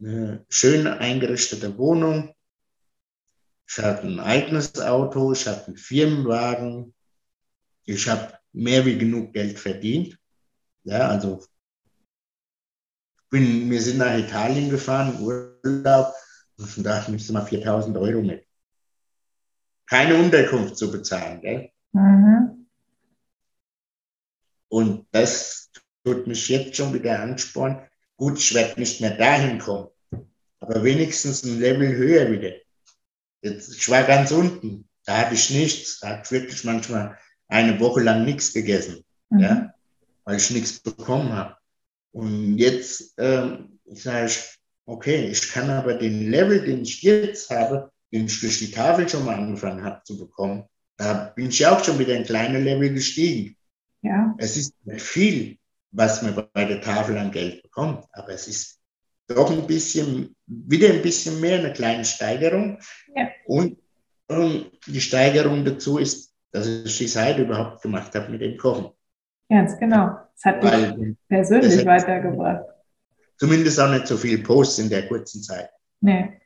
eine 0.00 0.44
schön 0.48 0.86
eingerichtete 0.86 1.76
Wohnung. 1.76 2.34
Ich 3.68 3.78
hatte 3.78 4.06
ein 4.06 4.20
eigenes 4.20 4.80
Auto, 4.80 5.32
ich 5.32 5.46
hatte 5.46 5.66
einen 5.68 5.76
Firmenwagen. 5.76 6.94
Ich 7.84 8.08
habe 8.08 8.32
mehr 8.56 8.84
wie 8.86 8.98
genug 8.98 9.32
Geld 9.32 9.58
verdient. 9.58 10.18
Ja, 10.84 11.08
also 11.08 11.44
bin, 13.30 13.70
wir 13.70 13.82
sind 13.82 13.98
nach 13.98 14.16
Italien 14.16 14.70
gefahren, 14.70 15.20
Urlaub, 15.20 16.14
und 16.58 16.82
da 16.84 17.04
müsste 17.08 17.32
man 17.32 17.46
4000 17.46 17.96
Euro 17.98 18.22
mit. 18.22 18.46
Keine 19.86 20.16
Unterkunft 20.16 20.78
zu 20.78 20.90
bezahlen, 20.90 21.40
gell? 21.42 21.70
Mhm. 21.92 22.66
Und 24.68 25.06
das 25.10 25.70
tut 26.02 26.26
mich 26.26 26.48
jetzt 26.48 26.76
schon 26.76 26.94
wieder 26.94 27.20
anspornen. 27.20 27.80
Gut, 28.16 28.38
ich 28.38 28.54
werde 28.54 28.80
nicht 28.80 29.00
mehr 29.00 29.16
dahin 29.16 29.58
kommen, 29.58 29.88
aber 30.60 30.82
wenigstens 30.82 31.44
ein 31.44 31.60
Level 31.60 31.94
höher 31.94 32.30
wieder. 32.30 32.54
Jetzt, 33.42 33.76
ich 33.76 33.88
war 33.90 34.02
ganz 34.04 34.30
unten, 34.30 34.88
da 35.04 35.18
hatte 35.18 35.34
ich 35.34 35.50
nichts, 35.50 36.00
da 36.00 36.08
hatte 36.08 36.22
ich 36.24 36.30
wirklich 36.30 36.64
manchmal 36.64 37.18
eine 37.48 37.78
Woche 37.80 38.00
lang 38.00 38.24
nichts 38.24 38.52
gegessen, 38.52 39.04
mhm. 39.30 39.40
ja, 39.40 39.74
weil 40.24 40.36
ich 40.36 40.50
nichts 40.50 40.80
bekommen 40.80 41.32
habe. 41.32 41.56
Und 42.12 42.58
jetzt 42.58 43.14
ähm, 43.18 43.78
sage 43.84 44.26
ich, 44.26 44.38
okay, 44.86 45.26
ich 45.26 45.50
kann 45.50 45.70
aber 45.70 45.94
den 45.94 46.30
Level, 46.30 46.64
den 46.64 46.82
ich 46.82 47.02
jetzt 47.02 47.50
habe, 47.50 47.90
den 48.12 48.26
ich 48.26 48.40
durch 48.40 48.58
die 48.58 48.70
Tafel 48.70 49.08
schon 49.08 49.24
mal 49.24 49.34
angefangen 49.34 49.84
habe 49.84 50.02
zu 50.04 50.18
bekommen, 50.18 50.64
da 50.96 51.32
bin 51.36 51.48
ich 51.48 51.66
auch 51.66 51.84
schon 51.84 51.98
wieder 51.98 52.14
ein 52.14 52.24
kleiner 52.24 52.58
Level 52.58 52.92
gestiegen. 52.94 53.56
Ja. 54.02 54.34
Es 54.38 54.56
ist 54.56 54.74
nicht 54.84 55.02
viel, 55.02 55.58
was 55.90 56.22
man 56.22 56.48
bei 56.52 56.64
der 56.64 56.80
Tafel 56.80 57.18
an 57.18 57.30
Geld 57.30 57.62
bekommt. 57.62 58.04
Aber 58.12 58.30
es 58.30 58.48
ist 58.48 58.78
doch 59.26 59.50
ein 59.50 59.66
bisschen, 59.66 60.34
wieder 60.46 60.88
ein 60.88 61.02
bisschen 61.02 61.40
mehr 61.40 61.58
eine 61.58 61.72
kleine 61.72 62.04
Steigerung. 62.04 62.78
Ja. 63.14 63.28
Und, 63.46 63.78
und 64.28 64.70
die 64.86 65.00
Steigerung 65.00 65.64
dazu 65.64 65.98
ist, 65.98 66.25
dass 66.56 66.66
ich 66.66 66.96
die 66.96 67.06
Seite 67.06 67.42
überhaupt 67.42 67.82
gemacht 67.82 68.14
habe 68.14 68.30
mit 68.30 68.40
dem 68.40 68.56
Kochen. 68.56 68.86
Ganz 69.50 69.78
genau. 69.78 70.16
Das 70.34 70.44
hat 70.44 70.62
dich 70.62 71.16
persönlich 71.28 71.84
weitergebracht. 71.84 72.64
Zumindest 73.36 73.78
auch 73.78 73.90
nicht 73.90 74.06
so 74.06 74.16
viele 74.16 74.42
Posts 74.42 74.78
in 74.78 74.88
der 74.88 75.06
kurzen 75.06 75.42
Zeit. 75.42 75.68
Nee. 76.00 76.40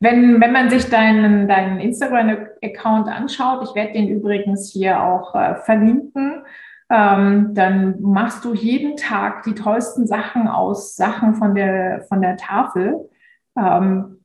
Wenn, 0.00 0.40
wenn 0.40 0.52
man 0.52 0.70
sich 0.70 0.86
deinen, 0.86 1.46
deinen 1.46 1.78
Instagram-Account 1.78 3.08
anschaut, 3.08 3.68
ich 3.68 3.74
werde 3.74 3.92
den 3.92 4.08
übrigens 4.08 4.72
hier 4.72 5.02
auch 5.02 5.34
äh, 5.34 5.56
verlinken, 5.56 6.44
ähm, 6.90 7.52
dann 7.52 8.00
machst 8.00 8.46
du 8.46 8.54
jeden 8.54 8.96
Tag 8.96 9.42
die 9.42 9.54
tollsten 9.54 10.06
Sachen 10.06 10.48
aus 10.48 10.96
Sachen 10.96 11.34
von 11.34 11.54
der, 11.54 12.06
von 12.08 12.22
der 12.22 12.38
Tafel. 12.38 13.10
Ähm, 13.58 14.17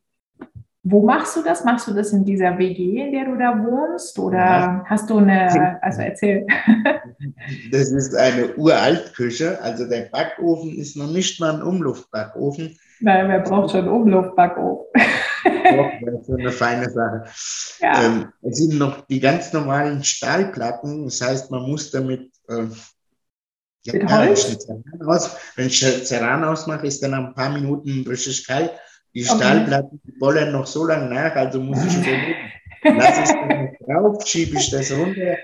wo 0.83 1.05
machst 1.05 1.37
du 1.37 1.43
das? 1.43 1.63
Machst 1.63 1.87
du 1.87 1.93
das 1.93 2.11
in 2.11 2.25
dieser 2.25 2.57
WG, 2.57 3.01
in 3.01 3.13
der 3.13 3.25
du 3.25 3.37
da 3.37 3.57
wohnst? 3.57 4.19
Oder 4.19 4.37
ja. 4.37 4.85
hast 4.85 5.09
du 5.09 5.17
eine, 5.17 5.81
also 5.81 6.01
erzähl. 6.01 6.45
Das 7.71 7.91
ist 7.91 8.15
eine 8.15 8.53
Uraltküche. 8.55 9.61
Also 9.61 9.87
der 9.87 10.09
Backofen 10.11 10.75
ist 10.75 10.97
noch 10.97 11.09
nicht 11.09 11.39
mal 11.39 11.55
ein 11.55 11.61
Umluftbackofen. 11.61 12.77
Nein, 12.99 13.29
wer 13.29 13.39
braucht 13.39 13.71
schon 13.71 13.81
einen 13.81 13.89
Umluftbackofen? 13.89 14.85
Doch, 15.43 15.91
das 16.05 16.27
ist 16.27 16.39
eine 16.39 16.51
feine 16.51 16.89
Sache. 16.89 17.23
Ja. 17.79 18.03
Ähm, 18.03 18.33
es 18.41 18.57
sind 18.57 18.77
noch 18.77 19.05
die 19.07 19.19
ganz 19.19 19.53
normalen 19.53 20.03
Stahlplatten. 20.03 21.05
Das 21.05 21.21
heißt, 21.21 21.49
man 21.49 21.63
muss 21.63 21.91
damit 21.91 22.31
äh, 22.49 22.65
ja, 23.85 23.93
Mit 23.93 24.11
Holz? 24.11 24.67
Wenn 25.55 25.67
ich 25.67 25.79
Ceran 25.79 26.43
ausmache, 26.43 26.87
ist 26.87 27.03
dann 27.03 27.11
nach 27.11 27.27
ein 27.27 27.33
paar 27.33 27.49
Minuten 27.49 28.05
richtig 28.07 28.47
kalt. 28.47 28.71
Die 29.13 29.25
okay. 29.25 29.37
Stahlplatten 29.37 30.01
die 30.03 30.11
bollern 30.13 30.51
noch 30.51 30.65
so 30.65 30.85
lange 30.85 31.13
nach, 31.13 31.35
also 31.35 31.61
muss 31.61 31.85
ich 31.85 31.97
überlegen. 31.97 32.51
Lass 32.83 33.17
ich 33.19 33.35
das 33.35 33.87
drauf, 33.87 34.27
schiebe 34.27 34.57
ich 34.57 34.69
das 34.71 34.91
runter. 34.91 35.37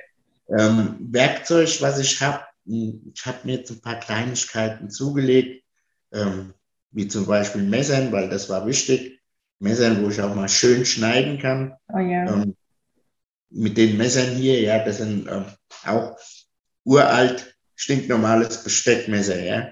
Ähm, 0.57 0.95
Werkzeug, 0.99 1.69
was 1.81 1.99
ich 1.99 2.19
habe, 2.21 2.43
hm, 2.65 3.11
ich 3.13 3.25
habe 3.25 3.37
mir 3.43 3.57
jetzt 3.57 3.71
ein 3.71 3.81
paar 3.81 3.99
Kleinigkeiten 3.99 4.89
zugelegt, 4.89 5.63
ähm, 6.11 6.53
wie 6.91 7.07
zum 7.07 7.25
Beispiel 7.27 7.61
Messern, 7.61 8.11
weil 8.11 8.29
das 8.29 8.49
war 8.49 8.65
wichtig. 8.65 9.19
Messern, 9.59 10.03
wo 10.03 10.09
ich 10.09 10.21
auch 10.21 10.33
mal 10.33 10.49
schön 10.49 10.85
schneiden 10.85 11.37
kann. 11.37 11.75
Oh 11.93 11.99
ja. 11.99 12.25
Ähm, 12.33 12.55
mit 13.51 13.77
den 13.77 13.97
Messern 13.97 14.35
hier, 14.35 14.61
ja, 14.61 14.83
das 14.83 14.97
sind 14.97 15.27
ähm, 15.29 15.45
auch 15.85 16.17
uralt, 16.83 17.55
stinknormales 17.75 18.63
Besteckmesser, 18.63 19.41
ja. 19.41 19.69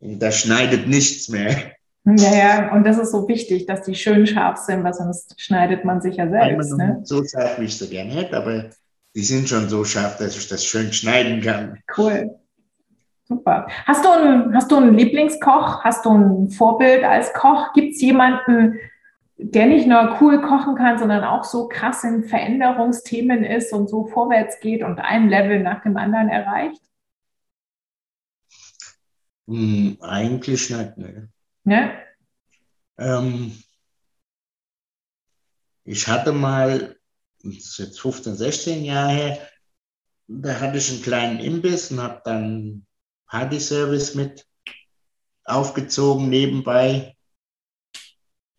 Und 0.00 0.20
da 0.20 0.30
schneidet 0.30 0.86
nichts 0.86 1.28
mehr. 1.28 1.72
Ja, 2.04 2.34
ja, 2.34 2.72
und 2.72 2.84
das 2.84 2.98
ist 2.98 3.12
so 3.12 3.28
wichtig, 3.28 3.66
dass 3.66 3.82
die 3.82 3.94
schön 3.94 4.26
scharf 4.26 4.58
sind, 4.58 4.82
weil 4.82 4.94
sonst 4.94 5.40
schneidet 5.40 5.84
man 5.84 6.00
sich 6.00 6.16
ja 6.16 6.28
selbst. 6.28 6.76
Ne? 6.76 7.00
So 7.04 7.22
scharf, 7.24 7.58
wie 7.58 7.64
ich 7.64 7.76
so 7.76 7.86
gerne 7.86 8.10
hätte, 8.12 8.36
aber 8.36 8.70
die 9.14 9.22
sind 9.22 9.48
schon 9.48 9.68
so 9.68 9.84
scharf, 9.84 10.16
dass 10.16 10.36
ich 10.36 10.48
das 10.48 10.64
schön 10.64 10.92
schneiden 10.92 11.42
kann. 11.42 11.78
Cool. 11.96 12.38
Super. 13.24 13.66
Hast 13.84 14.04
du, 14.04 14.10
einen, 14.10 14.54
hast 14.54 14.70
du 14.70 14.76
einen 14.76 14.96
Lieblingskoch? 14.96 15.84
Hast 15.84 16.06
du 16.06 16.10
ein 16.10 16.48
Vorbild 16.48 17.04
als 17.04 17.34
Koch? 17.34 17.74
Gibt 17.74 17.94
es 17.94 18.00
jemanden, 18.00 18.78
der 19.36 19.66
nicht 19.66 19.86
nur 19.86 20.16
cool 20.20 20.40
kochen 20.40 20.76
kann, 20.76 20.98
sondern 20.98 21.24
auch 21.24 21.44
so 21.44 21.68
krass 21.68 22.04
in 22.04 22.24
Veränderungsthemen 22.24 23.44
ist 23.44 23.72
und 23.74 23.88
so 23.90 24.06
vorwärts 24.06 24.60
geht 24.60 24.82
und 24.82 24.98
ein 24.98 25.28
Level 25.28 25.60
nach 25.60 25.82
dem 25.82 25.98
anderen 25.98 26.30
erreicht? 26.30 26.80
Hm, 29.46 29.98
eigentlich 30.00 30.70
nicht. 30.70 30.96
Ne? 30.96 31.28
Ne? 31.64 32.02
Ähm, 32.98 33.52
ich 35.84 36.06
hatte 36.06 36.32
mal, 36.32 36.96
das 37.42 37.54
ist 37.54 37.78
jetzt 37.78 38.00
15, 38.00 38.36
16 38.36 38.84
Jahre 38.84 39.12
her, 39.12 39.48
da 40.26 40.60
hatte 40.60 40.78
ich 40.78 40.90
einen 40.90 41.02
kleinen 41.02 41.40
Imbiss 41.40 41.90
und 41.90 42.02
habe 42.02 42.20
dann 42.24 42.86
Party-Service 43.26 44.14
mit 44.14 44.46
aufgezogen 45.44 46.28
nebenbei. 46.28 47.16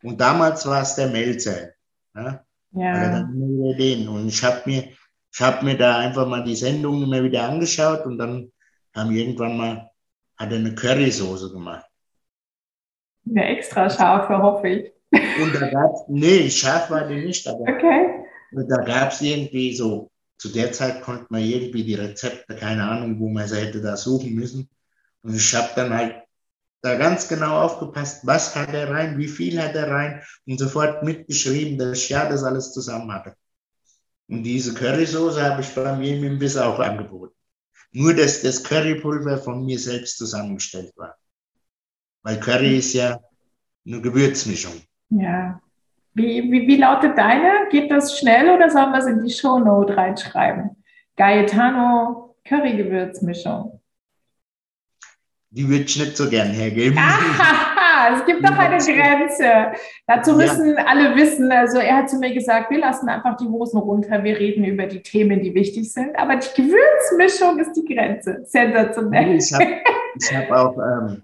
Und 0.02 0.20
damals 0.20 0.66
war 0.66 0.82
es 0.82 0.96
der 0.96 1.08
Melzer. 1.08 1.70
Ja. 2.16 2.46
ja. 2.72 3.20
Und 3.22 4.28
ich 4.28 4.44
habe 4.44 4.62
mir, 4.66 4.90
ich 5.32 5.62
mir 5.62 5.78
da 5.78 6.00
einfach 6.00 6.28
mal 6.28 6.44
die 6.44 6.56
Sendung 6.56 7.04
immer 7.04 7.24
wieder 7.24 7.48
angeschaut 7.48 8.06
und 8.06 8.18
dann 8.18 8.52
haben 8.96 9.12
irgendwann 9.12 9.58
mal, 9.58 9.92
hat 10.38 10.52
er 10.52 10.58
eine 10.58 10.74
Currysoße 10.74 11.52
gemacht. 11.52 11.89
Eine 13.30 13.46
extra 13.58 13.90
scharfe, 13.90 14.38
hoffe 14.38 14.68
ich. 14.68 14.92
Und 15.12 15.56
da 15.56 15.70
gab 15.70 15.94
es, 15.94 16.02
nee, 16.08 16.50
scharf 16.50 16.90
war 16.90 17.08
die 17.08 17.26
nicht, 17.26 17.48
aber 17.48 17.62
okay. 17.62 18.24
da 18.52 18.84
gab 18.84 19.12
es 19.12 19.22
irgendwie 19.22 19.76
so, 19.76 20.10
zu 20.38 20.50
der 20.50 20.72
Zeit 20.72 21.02
konnte 21.02 21.26
man 21.30 21.42
irgendwie 21.42 21.84
die 21.84 21.96
Rezepte, 21.96 22.56
keine 22.56 22.84
Ahnung, 22.84 23.20
wo 23.20 23.30
man 23.30 23.48
sie 23.48 23.58
hätte 23.58 23.82
da 23.82 23.98
suchen 23.98 24.34
müssen. 24.34 24.70
Und 25.24 25.36
ich 25.36 25.54
habe 25.56 25.70
dann 25.76 25.94
halt 25.94 26.24
da 26.82 26.96
ganz 26.96 27.28
genau 27.28 27.62
aufgepasst, 27.62 28.26
was 28.26 28.56
hat 28.56 28.74
er 28.74 28.90
rein, 28.90 29.18
wie 29.18 29.28
viel 29.28 29.62
hat 29.62 29.76
er 29.76 29.90
rein 29.90 30.24
und 30.48 30.58
sofort 30.58 31.04
mitgeschrieben, 31.04 31.78
dass 31.78 31.98
ich 31.98 32.10
ja 32.10 32.30
das 32.30 32.44
alles 32.44 32.72
zusammen 32.72 33.12
hatte. 33.12 33.36
Und 34.30 34.44
diese 34.44 34.74
Currysoße 34.74 35.44
habe 35.44 35.62
ich 35.62 35.74
bei 35.74 35.96
mir 35.96 36.16
im 36.16 36.24
Imbiss 36.24 36.56
auch 36.56 36.80
angeboten. 36.80 37.34
Nur, 37.92 38.14
dass 38.14 38.44
das 38.44 38.64
Currypulver 38.64 39.40
von 39.40 39.66
mir 39.66 39.80
selbst 39.80 40.18
zusammengestellt 40.18 40.94
war. 40.96 41.18
Weil 42.24 42.40
Curry 42.40 42.78
ist 42.78 42.94
ja 42.94 43.20
eine 43.86 44.02
Gewürzmischung. 44.02 44.74
Ja. 45.10 45.62
Wie, 46.14 46.52
wie, 46.52 46.68
wie 46.68 46.78
lautet 46.78 47.18
deine? 47.18 47.68
Geht 47.72 47.92
das 47.92 48.20
schnell 48.20 48.50
oder 48.50 48.70
sollen 48.70 48.92
wir 48.92 49.00
es 49.00 49.06
in 49.06 49.24
die 49.24 49.32
Shownote 49.32 49.96
reinschreiben? 49.96 50.72
Gaetano 51.16 52.36
Curry-Gewürzmischung. 52.46 53.80
Die 55.52 55.68
würde 55.68 55.84
ich 55.86 55.98
nicht 55.98 56.16
so 56.16 56.30
gern 56.30 56.50
hergeben. 56.50 56.98
Ah, 56.98 58.16
es 58.16 58.26
gibt 58.26 58.48
doch 58.48 58.58
eine 58.58 58.78
Grenze. 58.78 59.72
Dazu 60.08 60.34
müssen 60.36 60.76
ja. 60.76 60.86
alle 60.86 61.16
wissen, 61.16 61.52
also 61.52 61.80
er 61.80 61.98
hat 61.98 62.10
zu 62.10 62.18
mir 62.18 62.34
gesagt, 62.34 62.72
wir 62.72 62.80
lassen 62.80 63.10
einfach 63.10 63.36
die 63.36 63.46
Hosen 63.46 63.80
runter, 63.80 64.24
wir 64.24 64.40
reden 64.40 64.64
über 64.64 64.86
die 64.86 65.02
Themen, 65.02 65.42
die 65.42 65.54
wichtig 65.54 65.92
sind, 65.92 66.18
aber 66.18 66.38
die 66.38 66.62
Gewürzmischung 66.62 67.60
ist 67.60 67.74
die 67.74 67.94
Grenze. 67.94 68.42
Sensationell. 68.46 69.38
Ich 69.38 69.52
habe 69.54 69.82
hab 70.34 70.52
auch 70.52 70.78
ähm, 70.78 71.24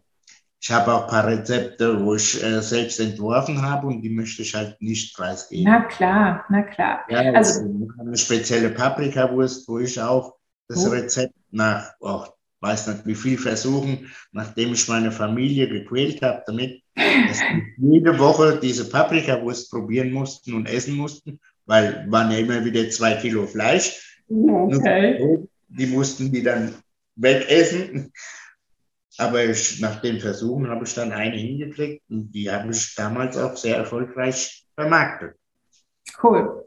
ich 0.61 0.71
habe 0.71 0.93
auch 0.93 1.03
ein 1.03 1.09
paar 1.09 1.27
Rezepte, 1.27 2.03
wo 2.03 2.15
ich 2.15 2.41
äh, 2.43 2.61
selbst 2.61 2.99
entworfen 2.99 3.61
habe 3.61 3.87
und 3.87 4.01
die 4.01 4.09
möchte 4.09 4.41
ich 4.41 4.55
halt 4.55 4.81
nicht 4.81 5.15
preisgeben. 5.15 5.65
Na 5.65 5.83
klar, 5.83 6.45
na 6.49 6.63
klar. 6.63 7.01
Ja, 7.09 7.31
also 7.33 7.61
eine 7.99 8.17
spezielle 8.17 8.69
Paprikawurst, 8.69 9.67
wo 9.67 9.79
ich 9.79 10.01
auch 10.01 10.35
das 10.67 10.87
oh. 10.87 10.89
Rezept 10.89 11.35
nach, 11.51 11.91
oh, 11.99 12.25
weiß 12.61 12.87
nicht 12.87 13.05
wie 13.05 13.15
viel 13.15 13.37
Versuchen, 13.37 14.11
nachdem 14.31 14.73
ich 14.73 14.87
meine 14.87 15.11
Familie 15.11 15.67
gequält 15.67 16.21
habe 16.21 16.43
damit, 16.47 16.81
dass 16.95 17.39
die 17.39 17.75
jede 17.77 18.17
Woche 18.17 18.59
diese 18.59 18.89
Paprikawurst 18.89 19.69
probieren 19.69 20.11
mussten 20.11 20.53
und 20.53 20.67
essen 20.67 20.95
mussten, 20.95 21.39
weil 21.65 22.05
waren 22.09 22.31
ja 22.31 22.39
immer 22.39 22.63
wieder 22.65 22.89
zwei 22.89 23.13
Kilo 23.15 23.45
Fleisch. 23.45 24.19
Okay. 24.27 25.47
Die 25.67 25.87
mussten 25.87 26.31
die 26.31 26.41
dann 26.41 26.73
wegessen. 27.15 28.11
Aber 29.17 29.43
ich, 29.43 29.79
nach 29.79 30.01
den 30.01 30.19
Versuchen 30.19 30.69
habe 30.69 30.85
ich 30.85 30.93
dann 30.93 31.11
eine 31.11 31.37
hingekriegt 31.37 32.03
und 32.09 32.31
die 32.31 32.51
habe 32.51 32.71
ich 32.71 32.95
damals 32.95 33.37
auch 33.37 33.55
sehr 33.55 33.77
erfolgreich 33.77 34.65
vermarktet. 34.75 35.35
Cool. 36.21 36.65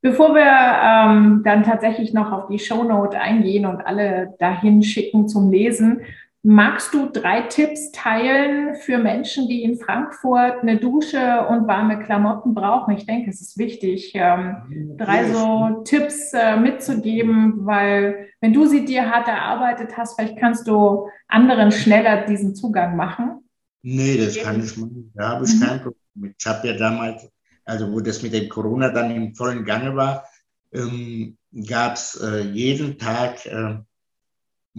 Bevor 0.00 0.34
wir 0.34 0.44
ähm, 0.44 1.42
dann 1.44 1.64
tatsächlich 1.64 2.12
noch 2.12 2.30
auf 2.30 2.48
die 2.48 2.58
Shownote 2.58 3.18
eingehen 3.18 3.66
und 3.66 3.80
alle 3.80 4.34
dahin 4.38 4.82
schicken 4.82 5.28
zum 5.28 5.50
Lesen, 5.50 6.02
Magst 6.50 6.94
du 6.94 7.10
drei 7.10 7.42
Tipps 7.42 7.92
teilen 7.92 8.74
für 8.76 8.96
Menschen, 8.96 9.48
die 9.48 9.64
in 9.64 9.78
Frankfurt 9.78 10.62
eine 10.62 10.78
Dusche 10.78 11.46
und 11.46 11.68
warme 11.68 12.02
Klamotten 12.02 12.54
brauchen? 12.54 12.96
Ich 12.96 13.04
denke, 13.04 13.28
es 13.28 13.42
ist 13.42 13.58
wichtig, 13.58 14.12
ähm, 14.14 14.96
drei 14.96 15.30
so 15.30 15.82
Tipps 15.84 16.32
äh, 16.32 16.56
mitzugeben, 16.56 17.66
weil 17.66 18.30
wenn 18.40 18.54
du 18.54 18.64
sie 18.64 18.86
dir 18.86 19.10
hart 19.10 19.28
erarbeitet 19.28 19.98
hast, 19.98 20.14
vielleicht 20.14 20.38
kannst 20.38 20.66
du 20.66 21.10
anderen 21.26 21.70
schneller 21.70 22.24
diesen 22.24 22.54
Zugang 22.54 22.96
machen. 22.96 23.46
Nee, 23.82 24.16
das 24.16 24.42
kann 24.42 24.64
ich 24.64 24.74
machen. 24.78 25.12
Da 25.14 25.28
habe 25.28 25.44
ich 25.44 25.54
mhm. 25.54 25.60
kein 25.60 25.82
Problem. 25.82 26.34
Ich 26.38 26.46
habe 26.46 26.66
ja 26.66 26.78
damals, 26.78 27.28
also 27.66 27.92
wo 27.92 28.00
das 28.00 28.22
mit 28.22 28.32
dem 28.32 28.48
Corona 28.48 28.88
dann 28.88 29.10
im 29.10 29.34
vollen 29.34 29.66
Gange 29.66 29.94
war, 29.94 30.24
ähm, 30.72 31.36
gab 31.68 31.96
es 31.96 32.18
äh, 32.22 32.40
jeden 32.40 32.96
Tag 32.96 33.44
äh, 33.44 33.80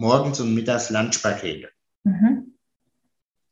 morgens 0.00 0.40
und 0.40 0.54
mittags 0.54 0.90
Lunchpakete. 0.90 1.68
Mhm. 2.04 2.54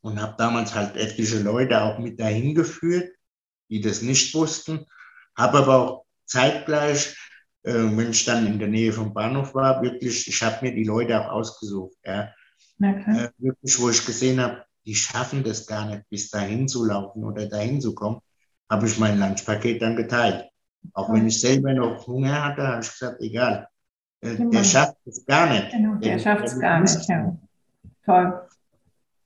Und 0.01 0.21
habe 0.21 0.35
damals 0.39 0.75
halt 0.75 0.97
etliche 0.97 1.41
Leute 1.41 1.83
auch 1.83 1.99
mit 1.99 2.19
dahin 2.19 2.55
geführt, 2.55 3.13
die 3.69 3.81
das 3.81 4.01
nicht 4.01 4.35
wussten. 4.35 4.87
Habe 5.37 5.59
aber 5.59 5.77
auch 5.79 6.05
zeitgleich, 6.25 7.17
äh, 7.65 7.73
wenn 7.73 8.11
ich 8.11 8.25
dann 8.25 8.47
in 8.47 8.59
der 8.59 8.69
Nähe 8.69 8.93
vom 8.93 9.13
Bahnhof 9.13 9.55
war, 9.55 9.83
wirklich, 9.83 10.27
ich 10.27 10.43
habe 10.43 10.65
mir 10.65 10.75
die 10.75 10.85
Leute 10.85 11.21
auch 11.21 11.33
ausgesucht. 11.33 11.97
Ja. 12.05 12.33
Äh, 12.81 13.31
wirklich, 13.39 13.79
wo 13.79 13.91
ich 13.91 14.07
gesehen 14.07 14.41
habe, 14.41 14.65
die 14.87 14.95
schaffen 14.95 15.45
das 15.45 15.67
gar 15.67 15.85
nicht, 15.85 16.09
bis 16.09 16.31
dahin 16.31 16.67
zu 16.67 16.85
laufen 16.85 17.25
oder 17.25 17.47
dahin 17.47 17.81
zu 17.81 17.95
kommen, 17.95 18.21
habe 18.71 18.87
ich 18.87 18.99
mein 18.99 19.19
Lunchpaket 19.19 19.83
dann 19.83 19.97
geteilt. 19.97 20.49
Auch 20.95 21.13
wenn 21.13 21.27
ich 21.27 21.41
selber 21.41 21.75
noch 21.75 22.07
Hunger 22.07 22.43
hatte, 22.43 22.67
habe 22.67 22.83
ich 22.83 22.91
gesagt, 22.91 23.21
egal, 23.21 23.69
äh, 24.21 24.37
der 24.37 24.37
genau. 24.37 24.63
schafft 24.63 24.97
es 25.07 25.25
gar 25.27 25.49
nicht. 25.51 25.71
Genau, 25.71 25.95
der, 25.95 26.13
der 26.13 26.19
schafft 26.19 26.45
es 26.45 26.59
gar 26.59 26.81
nicht, 26.81 27.09
ja. 27.09 27.37
Toll. 28.05 28.49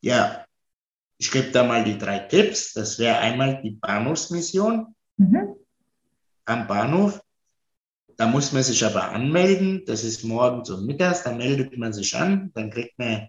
Ja, 0.01 0.45
ich 1.19 1.31
gebe 1.31 1.53
da 1.53 1.63
mal 1.63 1.85
die 1.85 1.97
drei 1.97 2.19
Tipps. 2.19 2.73
Das 2.73 2.99
wäre 2.99 3.19
einmal 3.19 3.63
die 3.63 3.71
Bahnhofsmission 3.71 4.95
mhm. 5.17 5.55
am 6.45 6.67
Bahnhof. 6.67 7.21
Da 8.17 8.27
muss 8.27 8.53
man 8.53 8.63
sich 8.63 8.85
aber 8.85 9.11
anmelden. 9.11 9.85
Das 9.87 10.05
ist 10.05 10.25
morgens 10.25 10.69
und 10.71 10.87
mittags. 10.87 11.23
Da 11.23 11.33
meldet 11.33 11.79
man 11.79 11.93
sich 11.93 12.15
an. 12.17 12.51
Dann 12.55 12.71
kriegt 12.71 12.99
man 12.99 13.29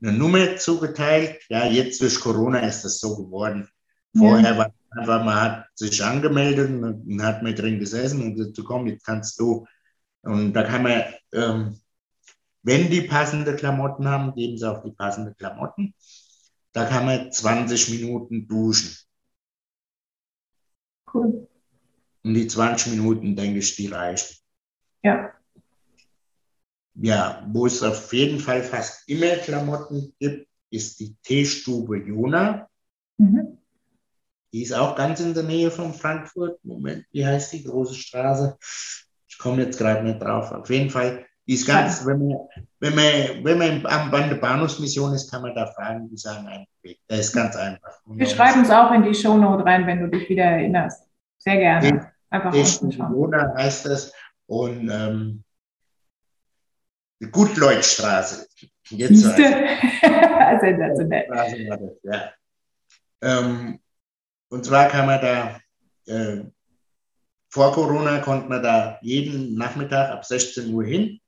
eine 0.00 0.12
Nummer 0.12 0.56
zugeteilt. 0.56 1.42
Ja, 1.48 1.66
jetzt 1.66 2.00
durch 2.00 2.20
Corona 2.20 2.60
ist 2.60 2.84
das 2.84 3.00
so 3.00 3.16
geworden. 3.16 3.68
Vorher 4.16 4.56
war 4.56 4.72
einfach, 4.90 5.24
man 5.24 5.40
hat 5.40 5.66
sich 5.74 6.02
angemeldet 6.04 6.70
und 6.70 7.22
hat 7.22 7.42
mit 7.42 7.58
drin 7.58 7.80
gesessen 7.80 8.22
und 8.22 8.36
gesagt, 8.36 8.60
komm, 8.64 8.86
jetzt 8.86 9.04
kannst 9.04 9.40
du 9.40 9.66
und 10.24 10.52
da 10.52 10.62
kann 10.62 10.82
man, 10.82 11.02
ähm, 11.32 11.80
wenn 12.62 12.90
die 12.90 13.02
passende 13.02 13.56
Klamotten 13.56 14.08
haben, 14.08 14.34
geben 14.34 14.56
sie 14.56 14.70
auch 14.70 14.82
die 14.82 14.92
passende 14.92 15.34
Klamotten. 15.34 15.94
Da 16.72 16.86
kann 16.86 17.06
man 17.06 17.30
20 17.30 17.90
Minuten 17.90 18.48
duschen. 18.48 18.96
Cool. 21.12 21.48
Und 22.24 22.34
die 22.34 22.46
20 22.46 22.92
Minuten, 22.92 23.36
denke 23.36 23.58
ich, 23.58 23.76
die 23.76 23.88
reichen. 23.88 24.36
Ja. 25.02 25.32
Ja, 26.94 27.46
wo 27.52 27.66
es 27.66 27.82
auf 27.82 28.12
jeden 28.12 28.40
Fall 28.40 28.62
fast 28.62 29.08
immer 29.08 29.36
Klamotten 29.36 30.14
gibt, 30.18 30.48
ist 30.70 30.98
die 31.00 31.14
Teestube 31.22 31.98
Jona. 31.98 32.68
Mhm. 33.18 33.58
Die 34.52 34.62
ist 34.62 34.72
auch 34.72 34.96
ganz 34.96 35.20
in 35.20 35.34
der 35.34 35.42
Nähe 35.42 35.70
von 35.70 35.92
Frankfurt. 35.92 36.64
Moment, 36.64 37.04
wie 37.10 37.26
heißt 37.26 37.52
die 37.52 37.64
große 37.64 37.94
Straße? 37.94 38.56
Ich 39.34 39.38
komme 39.38 39.62
jetzt 39.62 39.78
gerade 39.78 40.04
nicht 40.04 40.22
drauf. 40.22 40.52
Auf 40.52 40.70
jeden 40.70 40.90
Fall 40.90 41.26
ist 41.44 41.66
ganz, 41.66 42.06
wenn 42.06 42.28
man, 42.28 42.38
wenn 42.78 42.94
man, 42.94 43.44
wenn 43.44 43.58
man 43.58 43.86
am 43.86 44.10
Band 44.12 44.30
der 44.30 44.36
Bahnhofsmission 44.36 45.12
ist, 45.12 45.28
kann 45.28 45.42
man 45.42 45.54
da 45.56 45.66
fragen, 45.66 46.08
die 46.08 46.16
sagen 46.16 46.46
einen 46.46 46.66
Weg. 46.82 47.00
Der 47.10 47.18
ist 47.18 47.32
ganz 47.32 47.56
einfach. 47.56 47.98
Und 48.06 48.18
Wir 48.18 48.26
schreiben 48.26 48.62
es 48.62 48.70
auch 48.70 48.92
in 48.92 49.02
die 49.02 49.12
Shownote 49.14 49.64
rein, 49.64 49.86
wenn 49.88 50.00
du 50.00 50.08
dich 50.08 50.28
wieder 50.28 50.44
erinnerst. 50.44 51.04
Sehr 51.38 51.56
gerne. 51.56 52.12
Einfach 52.30 52.52
Corona 52.52 53.52
heißt 53.56 53.86
das. 53.86 54.12
Und 54.46 54.88
ähm, 54.88 55.42
die 57.20 57.30
Gutleutstraße. 57.30 58.46
Jetzt 58.90 59.22
Sensationell. 60.60 61.26
Ja. 62.02 62.32
Ähm, 63.20 63.80
und 64.48 64.64
zwar 64.64 64.88
kann 64.88 65.06
man 65.06 65.20
da 65.20 65.58
äh, 66.06 66.44
vor 67.54 67.72
Corona 67.72 68.18
konnte 68.18 68.48
man 68.48 68.64
da 68.64 68.98
jeden 69.00 69.54
Nachmittag 69.54 70.10
ab 70.10 70.24
16 70.24 70.74
Uhr 70.74 70.84
hin, 70.84 71.20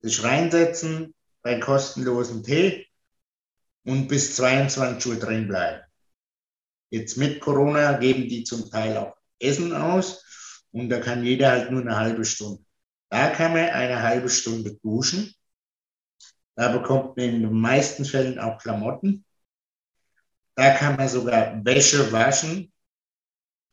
sich 0.00 0.24
reinsetzen, 0.24 1.14
bei 1.42 1.60
kostenlosen 1.60 2.42
Tee 2.42 2.86
und 3.84 4.08
bis 4.08 4.34
22 4.36 5.12
Uhr 5.12 5.18
drin 5.18 5.48
bleiben. 5.48 5.82
Jetzt 6.88 7.18
mit 7.18 7.38
Corona 7.42 7.98
geben 7.98 8.30
die 8.30 8.44
zum 8.44 8.70
Teil 8.70 8.96
auch 8.96 9.14
Essen 9.38 9.74
aus 9.74 10.24
und 10.70 10.88
da 10.88 11.00
kann 11.00 11.22
jeder 11.22 11.50
halt 11.50 11.70
nur 11.70 11.82
eine 11.82 11.98
halbe 11.98 12.24
Stunde. 12.24 12.64
Da 13.10 13.28
kann 13.28 13.52
man 13.52 13.68
eine 13.68 14.00
halbe 14.00 14.30
Stunde 14.30 14.76
duschen. 14.76 15.34
Da 16.54 16.72
bekommt 16.72 17.18
man 17.18 17.26
in 17.26 17.42
den 17.42 17.52
meisten 17.52 18.06
Fällen 18.06 18.38
auch 18.38 18.56
Klamotten. 18.56 19.22
Da 20.54 20.74
kann 20.76 20.96
man 20.96 21.10
sogar 21.10 21.62
Wäsche 21.62 22.10
waschen 22.10 22.72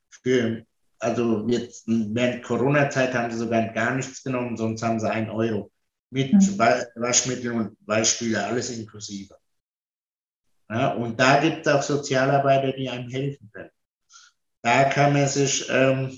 für 0.09 0.65
also 0.99 1.47
jetzt 1.47 1.83
während 1.87 2.43
Corona-Zeit 2.43 3.13
haben 3.13 3.31
sie 3.31 3.37
sogar 3.37 3.69
gar 3.69 3.95
nichts 3.95 4.23
genommen, 4.23 4.57
sonst 4.57 4.83
haben 4.83 4.99
sie 4.99 5.09
einen 5.09 5.29
Euro 5.29 5.71
mit 6.11 6.33
mhm. 6.33 6.59
Waschmittel 6.95 7.51
und 7.51 7.85
Beispiele, 7.85 8.43
alles 8.43 8.69
inklusive. 8.71 9.35
Ja, 10.69 10.93
und 10.93 11.19
da 11.19 11.39
gibt 11.39 11.65
es 11.65 11.73
auch 11.73 11.81
Sozialarbeiter, 11.81 12.73
die 12.73 12.89
einem 12.89 13.09
helfen 13.09 13.49
können. 13.51 13.71
Da 14.61 14.85
kann 14.85 15.13
man 15.13 15.27
sich 15.27 15.67
ähm, 15.69 16.11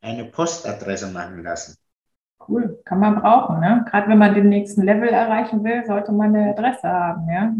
eine 0.00 0.26
Postadresse 0.26 1.08
machen 1.08 1.42
lassen. 1.42 1.76
Cool, 2.46 2.80
kann 2.84 3.00
man 3.00 3.20
brauchen. 3.20 3.58
Ne? 3.60 3.84
Gerade 3.90 4.08
wenn 4.08 4.18
man 4.18 4.34
den 4.34 4.48
nächsten 4.48 4.82
Level 4.82 5.08
erreichen 5.08 5.64
will, 5.64 5.84
sollte 5.84 6.12
man 6.12 6.34
eine 6.34 6.50
Adresse 6.50 6.88
haben. 6.88 7.28
Ja? 7.28 7.54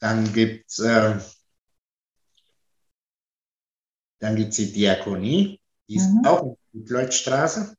Dann 0.00 0.32
gibt 0.32 0.68
es 0.68 0.80
äh, 0.80 1.14
die 4.30 4.72
Diakonie, 4.72 5.60
die 5.88 5.96
ist 5.96 6.10
mhm. 6.10 6.24
auch 6.24 6.56
in 6.72 6.84
der 6.84 7.02
Leutstraße. 7.02 7.76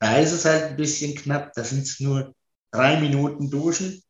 Da 0.00 0.16
ist 0.18 0.32
es 0.32 0.44
halt 0.44 0.64
ein 0.64 0.76
bisschen 0.76 1.14
knapp, 1.16 1.52
da 1.54 1.64
sind 1.64 1.82
es 1.82 1.98
nur 1.98 2.34
drei 2.70 3.00
Minuten 3.00 3.50
duschen. 3.50 4.02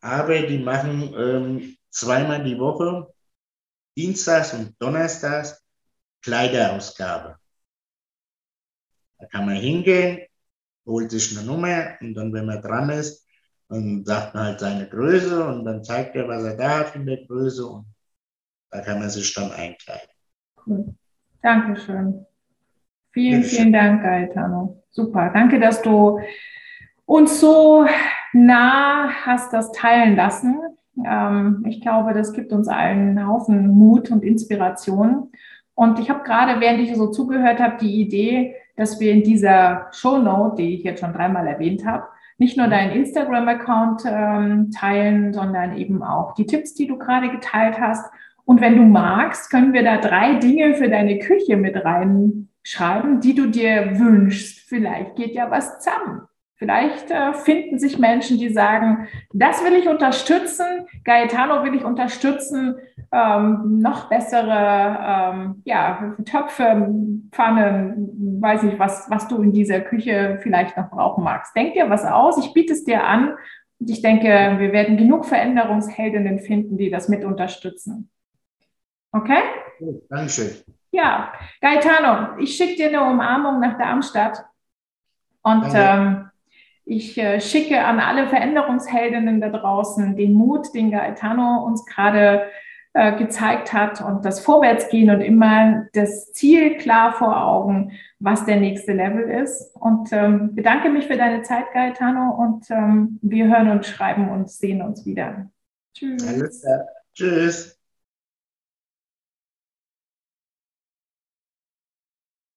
Aber 0.00 0.40
die 0.46 0.58
machen 0.58 1.14
ähm, 1.14 1.76
zweimal 1.90 2.42
die 2.44 2.58
Woche, 2.58 3.12
Dienstags 3.96 4.54
und 4.54 4.74
Donnerstags, 4.78 5.62
Kleiderausgabe. 6.22 7.38
Da 9.18 9.26
kann 9.26 9.46
man 9.46 9.56
hingehen, 9.56 10.26
holt 10.86 11.10
sich 11.10 11.36
eine 11.36 11.46
Nummer 11.46 11.96
und 12.00 12.14
dann, 12.14 12.32
wenn 12.32 12.46
man 12.46 12.62
dran 12.62 12.90
ist, 12.90 13.26
dann 13.68 14.04
sagt 14.04 14.34
man 14.34 14.44
halt 14.44 14.60
seine 14.60 14.88
Größe 14.88 15.44
und 15.44 15.64
dann 15.64 15.82
zeigt 15.82 16.14
er, 16.14 16.28
was 16.28 16.44
er 16.44 16.56
da 16.56 16.78
hat 16.78 16.94
in 16.94 17.06
der 17.06 17.24
Größe 17.26 17.66
und 17.66 17.86
da 18.76 18.82
kann 18.82 18.98
man 18.98 19.08
sich 19.08 19.32
dann 19.32 19.50
einkleiden. 19.52 20.08
Cool. 20.66 20.94
Dankeschön. 21.42 22.26
Vielen, 23.12 23.42
vielen 23.42 23.72
Dank, 23.72 24.02
Gaetano. 24.02 24.82
Super. 24.90 25.30
Danke, 25.32 25.58
dass 25.58 25.80
du 25.80 26.20
uns 27.06 27.40
so 27.40 27.86
nah 28.34 29.08
hast 29.24 29.52
das 29.54 29.72
teilen 29.72 30.16
lassen. 30.16 30.58
Ähm, 31.02 31.64
ich 31.66 31.80
glaube, 31.80 32.12
das 32.12 32.34
gibt 32.34 32.52
uns 32.52 32.68
allen 32.68 33.16
einen 33.16 33.26
Haufen 33.26 33.68
Mut 33.68 34.10
und 34.10 34.22
Inspiration. 34.22 35.30
Und 35.74 35.98
ich 35.98 36.10
habe 36.10 36.22
gerade, 36.24 36.60
während 36.60 36.80
ich 36.80 36.94
so 36.94 37.10
zugehört 37.10 37.60
habe, 37.60 37.78
die 37.80 38.00
Idee, 38.00 38.54
dass 38.76 39.00
wir 39.00 39.12
in 39.12 39.22
dieser 39.22 39.88
Shownote, 39.92 40.56
die 40.56 40.74
ich 40.74 40.84
jetzt 40.84 41.00
schon 41.00 41.14
dreimal 41.14 41.46
erwähnt 41.46 41.86
habe, 41.86 42.04
nicht 42.38 42.58
nur 42.58 42.68
deinen 42.68 42.92
Instagram-Account 42.92 44.02
ähm, 44.06 44.70
teilen, 44.70 45.32
sondern 45.32 45.78
eben 45.78 46.02
auch 46.02 46.34
die 46.34 46.44
Tipps, 46.44 46.74
die 46.74 46.86
du 46.86 46.98
gerade 46.98 47.30
geteilt 47.30 47.80
hast. 47.80 48.10
Und 48.46 48.60
wenn 48.60 48.76
du 48.76 48.82
magst, 48.84 49.50
können 49.50 49.72
wir 49.72 49.82
da 49.82 49.98
drei 49.98 50.34
Dinge 50.34 50.74
für 50.74 50.88
deine 50.88 51.18
Küche 51.18 51.56
mit 51.56 51.74
reinschreiben, 51.76 53.20
die 53.20 53.34
du 53.34 53.48
dir 53.48 53.98
wünschst. 53.98 54.60
Vielleicht 54.68 55.16
geht 55.16 55.34
ja 55.34 55.50
was 55.50 55.80
zusammen. 55.80 56.22
Vielleicht 56.54 57.10
äh, 57.10 57.34
finden 57.34 57.78
sich 57.78 57.98
Menschen, 57.98 58.38
die 58.38 58.48
sagen, 58.48 59.08
das 59.34 59.62
will 59.62 59.74
ich 59.74 59.88
unterstützen, 59.88 60.86
Gaetano 61.04 61.64
will 61.64 61.74
ich 61.74 61.84
unterstützen, 61.84 62.76
ähm, 63.12 63.80
noch 63.80 64.08
bessere 64.08 65.34
ähm, 65.34 65.62
ja, 65.66 66.14
Töpfe, 66.24 66.88
Pfannen, 67.32 68.40
weiß 68.40 68.62
nicht, 68.62 68.78
was, 68.78 69.10
was 69.10 69.28
du 69.28 69.42
in 69.42 69.52
dieser 69.52 69.80
Küche 69.80 70.38
vielleicht 70.40 70.78
noch 70.78 70.88
brauchen 70.88 71.24
magst. 71.24 71.54
Denk 71.54 71.74
dir 71.74 71.90
was 71.90 72.06
aus, 72.06 72.38
ich 72.38 72.54
biete 72.54 72.72
es 72.72 72.84
dir 72.84 73.04
an 73.04 73.34
und 73.78 73.90
ich 73.90 74.00
denke, 74.00 74.28
wir 74.58 74.72
werden 74.72 74.96
genug 74.96 75.26
Veränderungsheldinnen 75.26 76.38
finden, 76.38 76.78
die 76.78 76.90
das 76.90 77.10
mit 77.10 77.24
unterstützen. 77.24 78.08
Okay? 79.12 79.42
Dankeschön. 80.08 80.50
Ja, 80.90 81.32
Gaetano, 81.60 82.38
ich 82.38 82.56
schicke 82.56 82.76
dir 82.76 82.88
eine 82.88 83.02
Umarmung 83.02 83.60
nach 83.60 83.78
Darmstadt 83.78 84.44
und 85.42 85.66
ähm, 85.74 86.30
ich 86.84 87.18
äh, 87.18 87.40
schicke 87.40 87.84
an 87.84 88.00
alle 88.00 88.28
Veränderungsheldinnen 88.28 89.40
da 89.40 89.50
draußen 89.50 90.16
den 90.16 90.32
Mut, 90.34 90.72
den 90.72 90.90
Gaetano 90.90 91.64
uns 91.64 91.84
gerade 91.84 92.46
äh, 92.94 93.18
gezeigt 93.18 93.74
hat 93.74 94.00
und 94.00 94.24
das 94.24 94.40
Vorwärtsgehen 94.40 95.10
und 95.10 95.20
immer 95.20 95.86
das 95.92 96.32
Ziel 96.32 96.78
klar 96.78 97.12
vor 97.12 97.36
Augen, 97.42 97.92
was 98.20 98.46
der 98.46 98.56
nächste 98.56 98.94
Level 98.94 99.28
ist. 99.28 99.74
Und 99.74 100.12
ähm, 100.12 100.54
bedanke 100.54 100.88
mich 100.88 101.06
für 101.06 101.18
deine 101.18 101.42
Zeit, 101.42 101.66
Gaetano, 101.74 102.30
und 102.30 102.70
ähm, 102.70 103.18
wir 103.20 103.48
hören 103.48 103.68
und 103.68 103.84
schreiben 103.84 104.30
und 104.30 104.50
sehen 104.50 104.80
uns 104.80 105.04
wieder. 105.04 105.50
Tschüss. 105.92 106.64
Tschüss. 107.12 107.75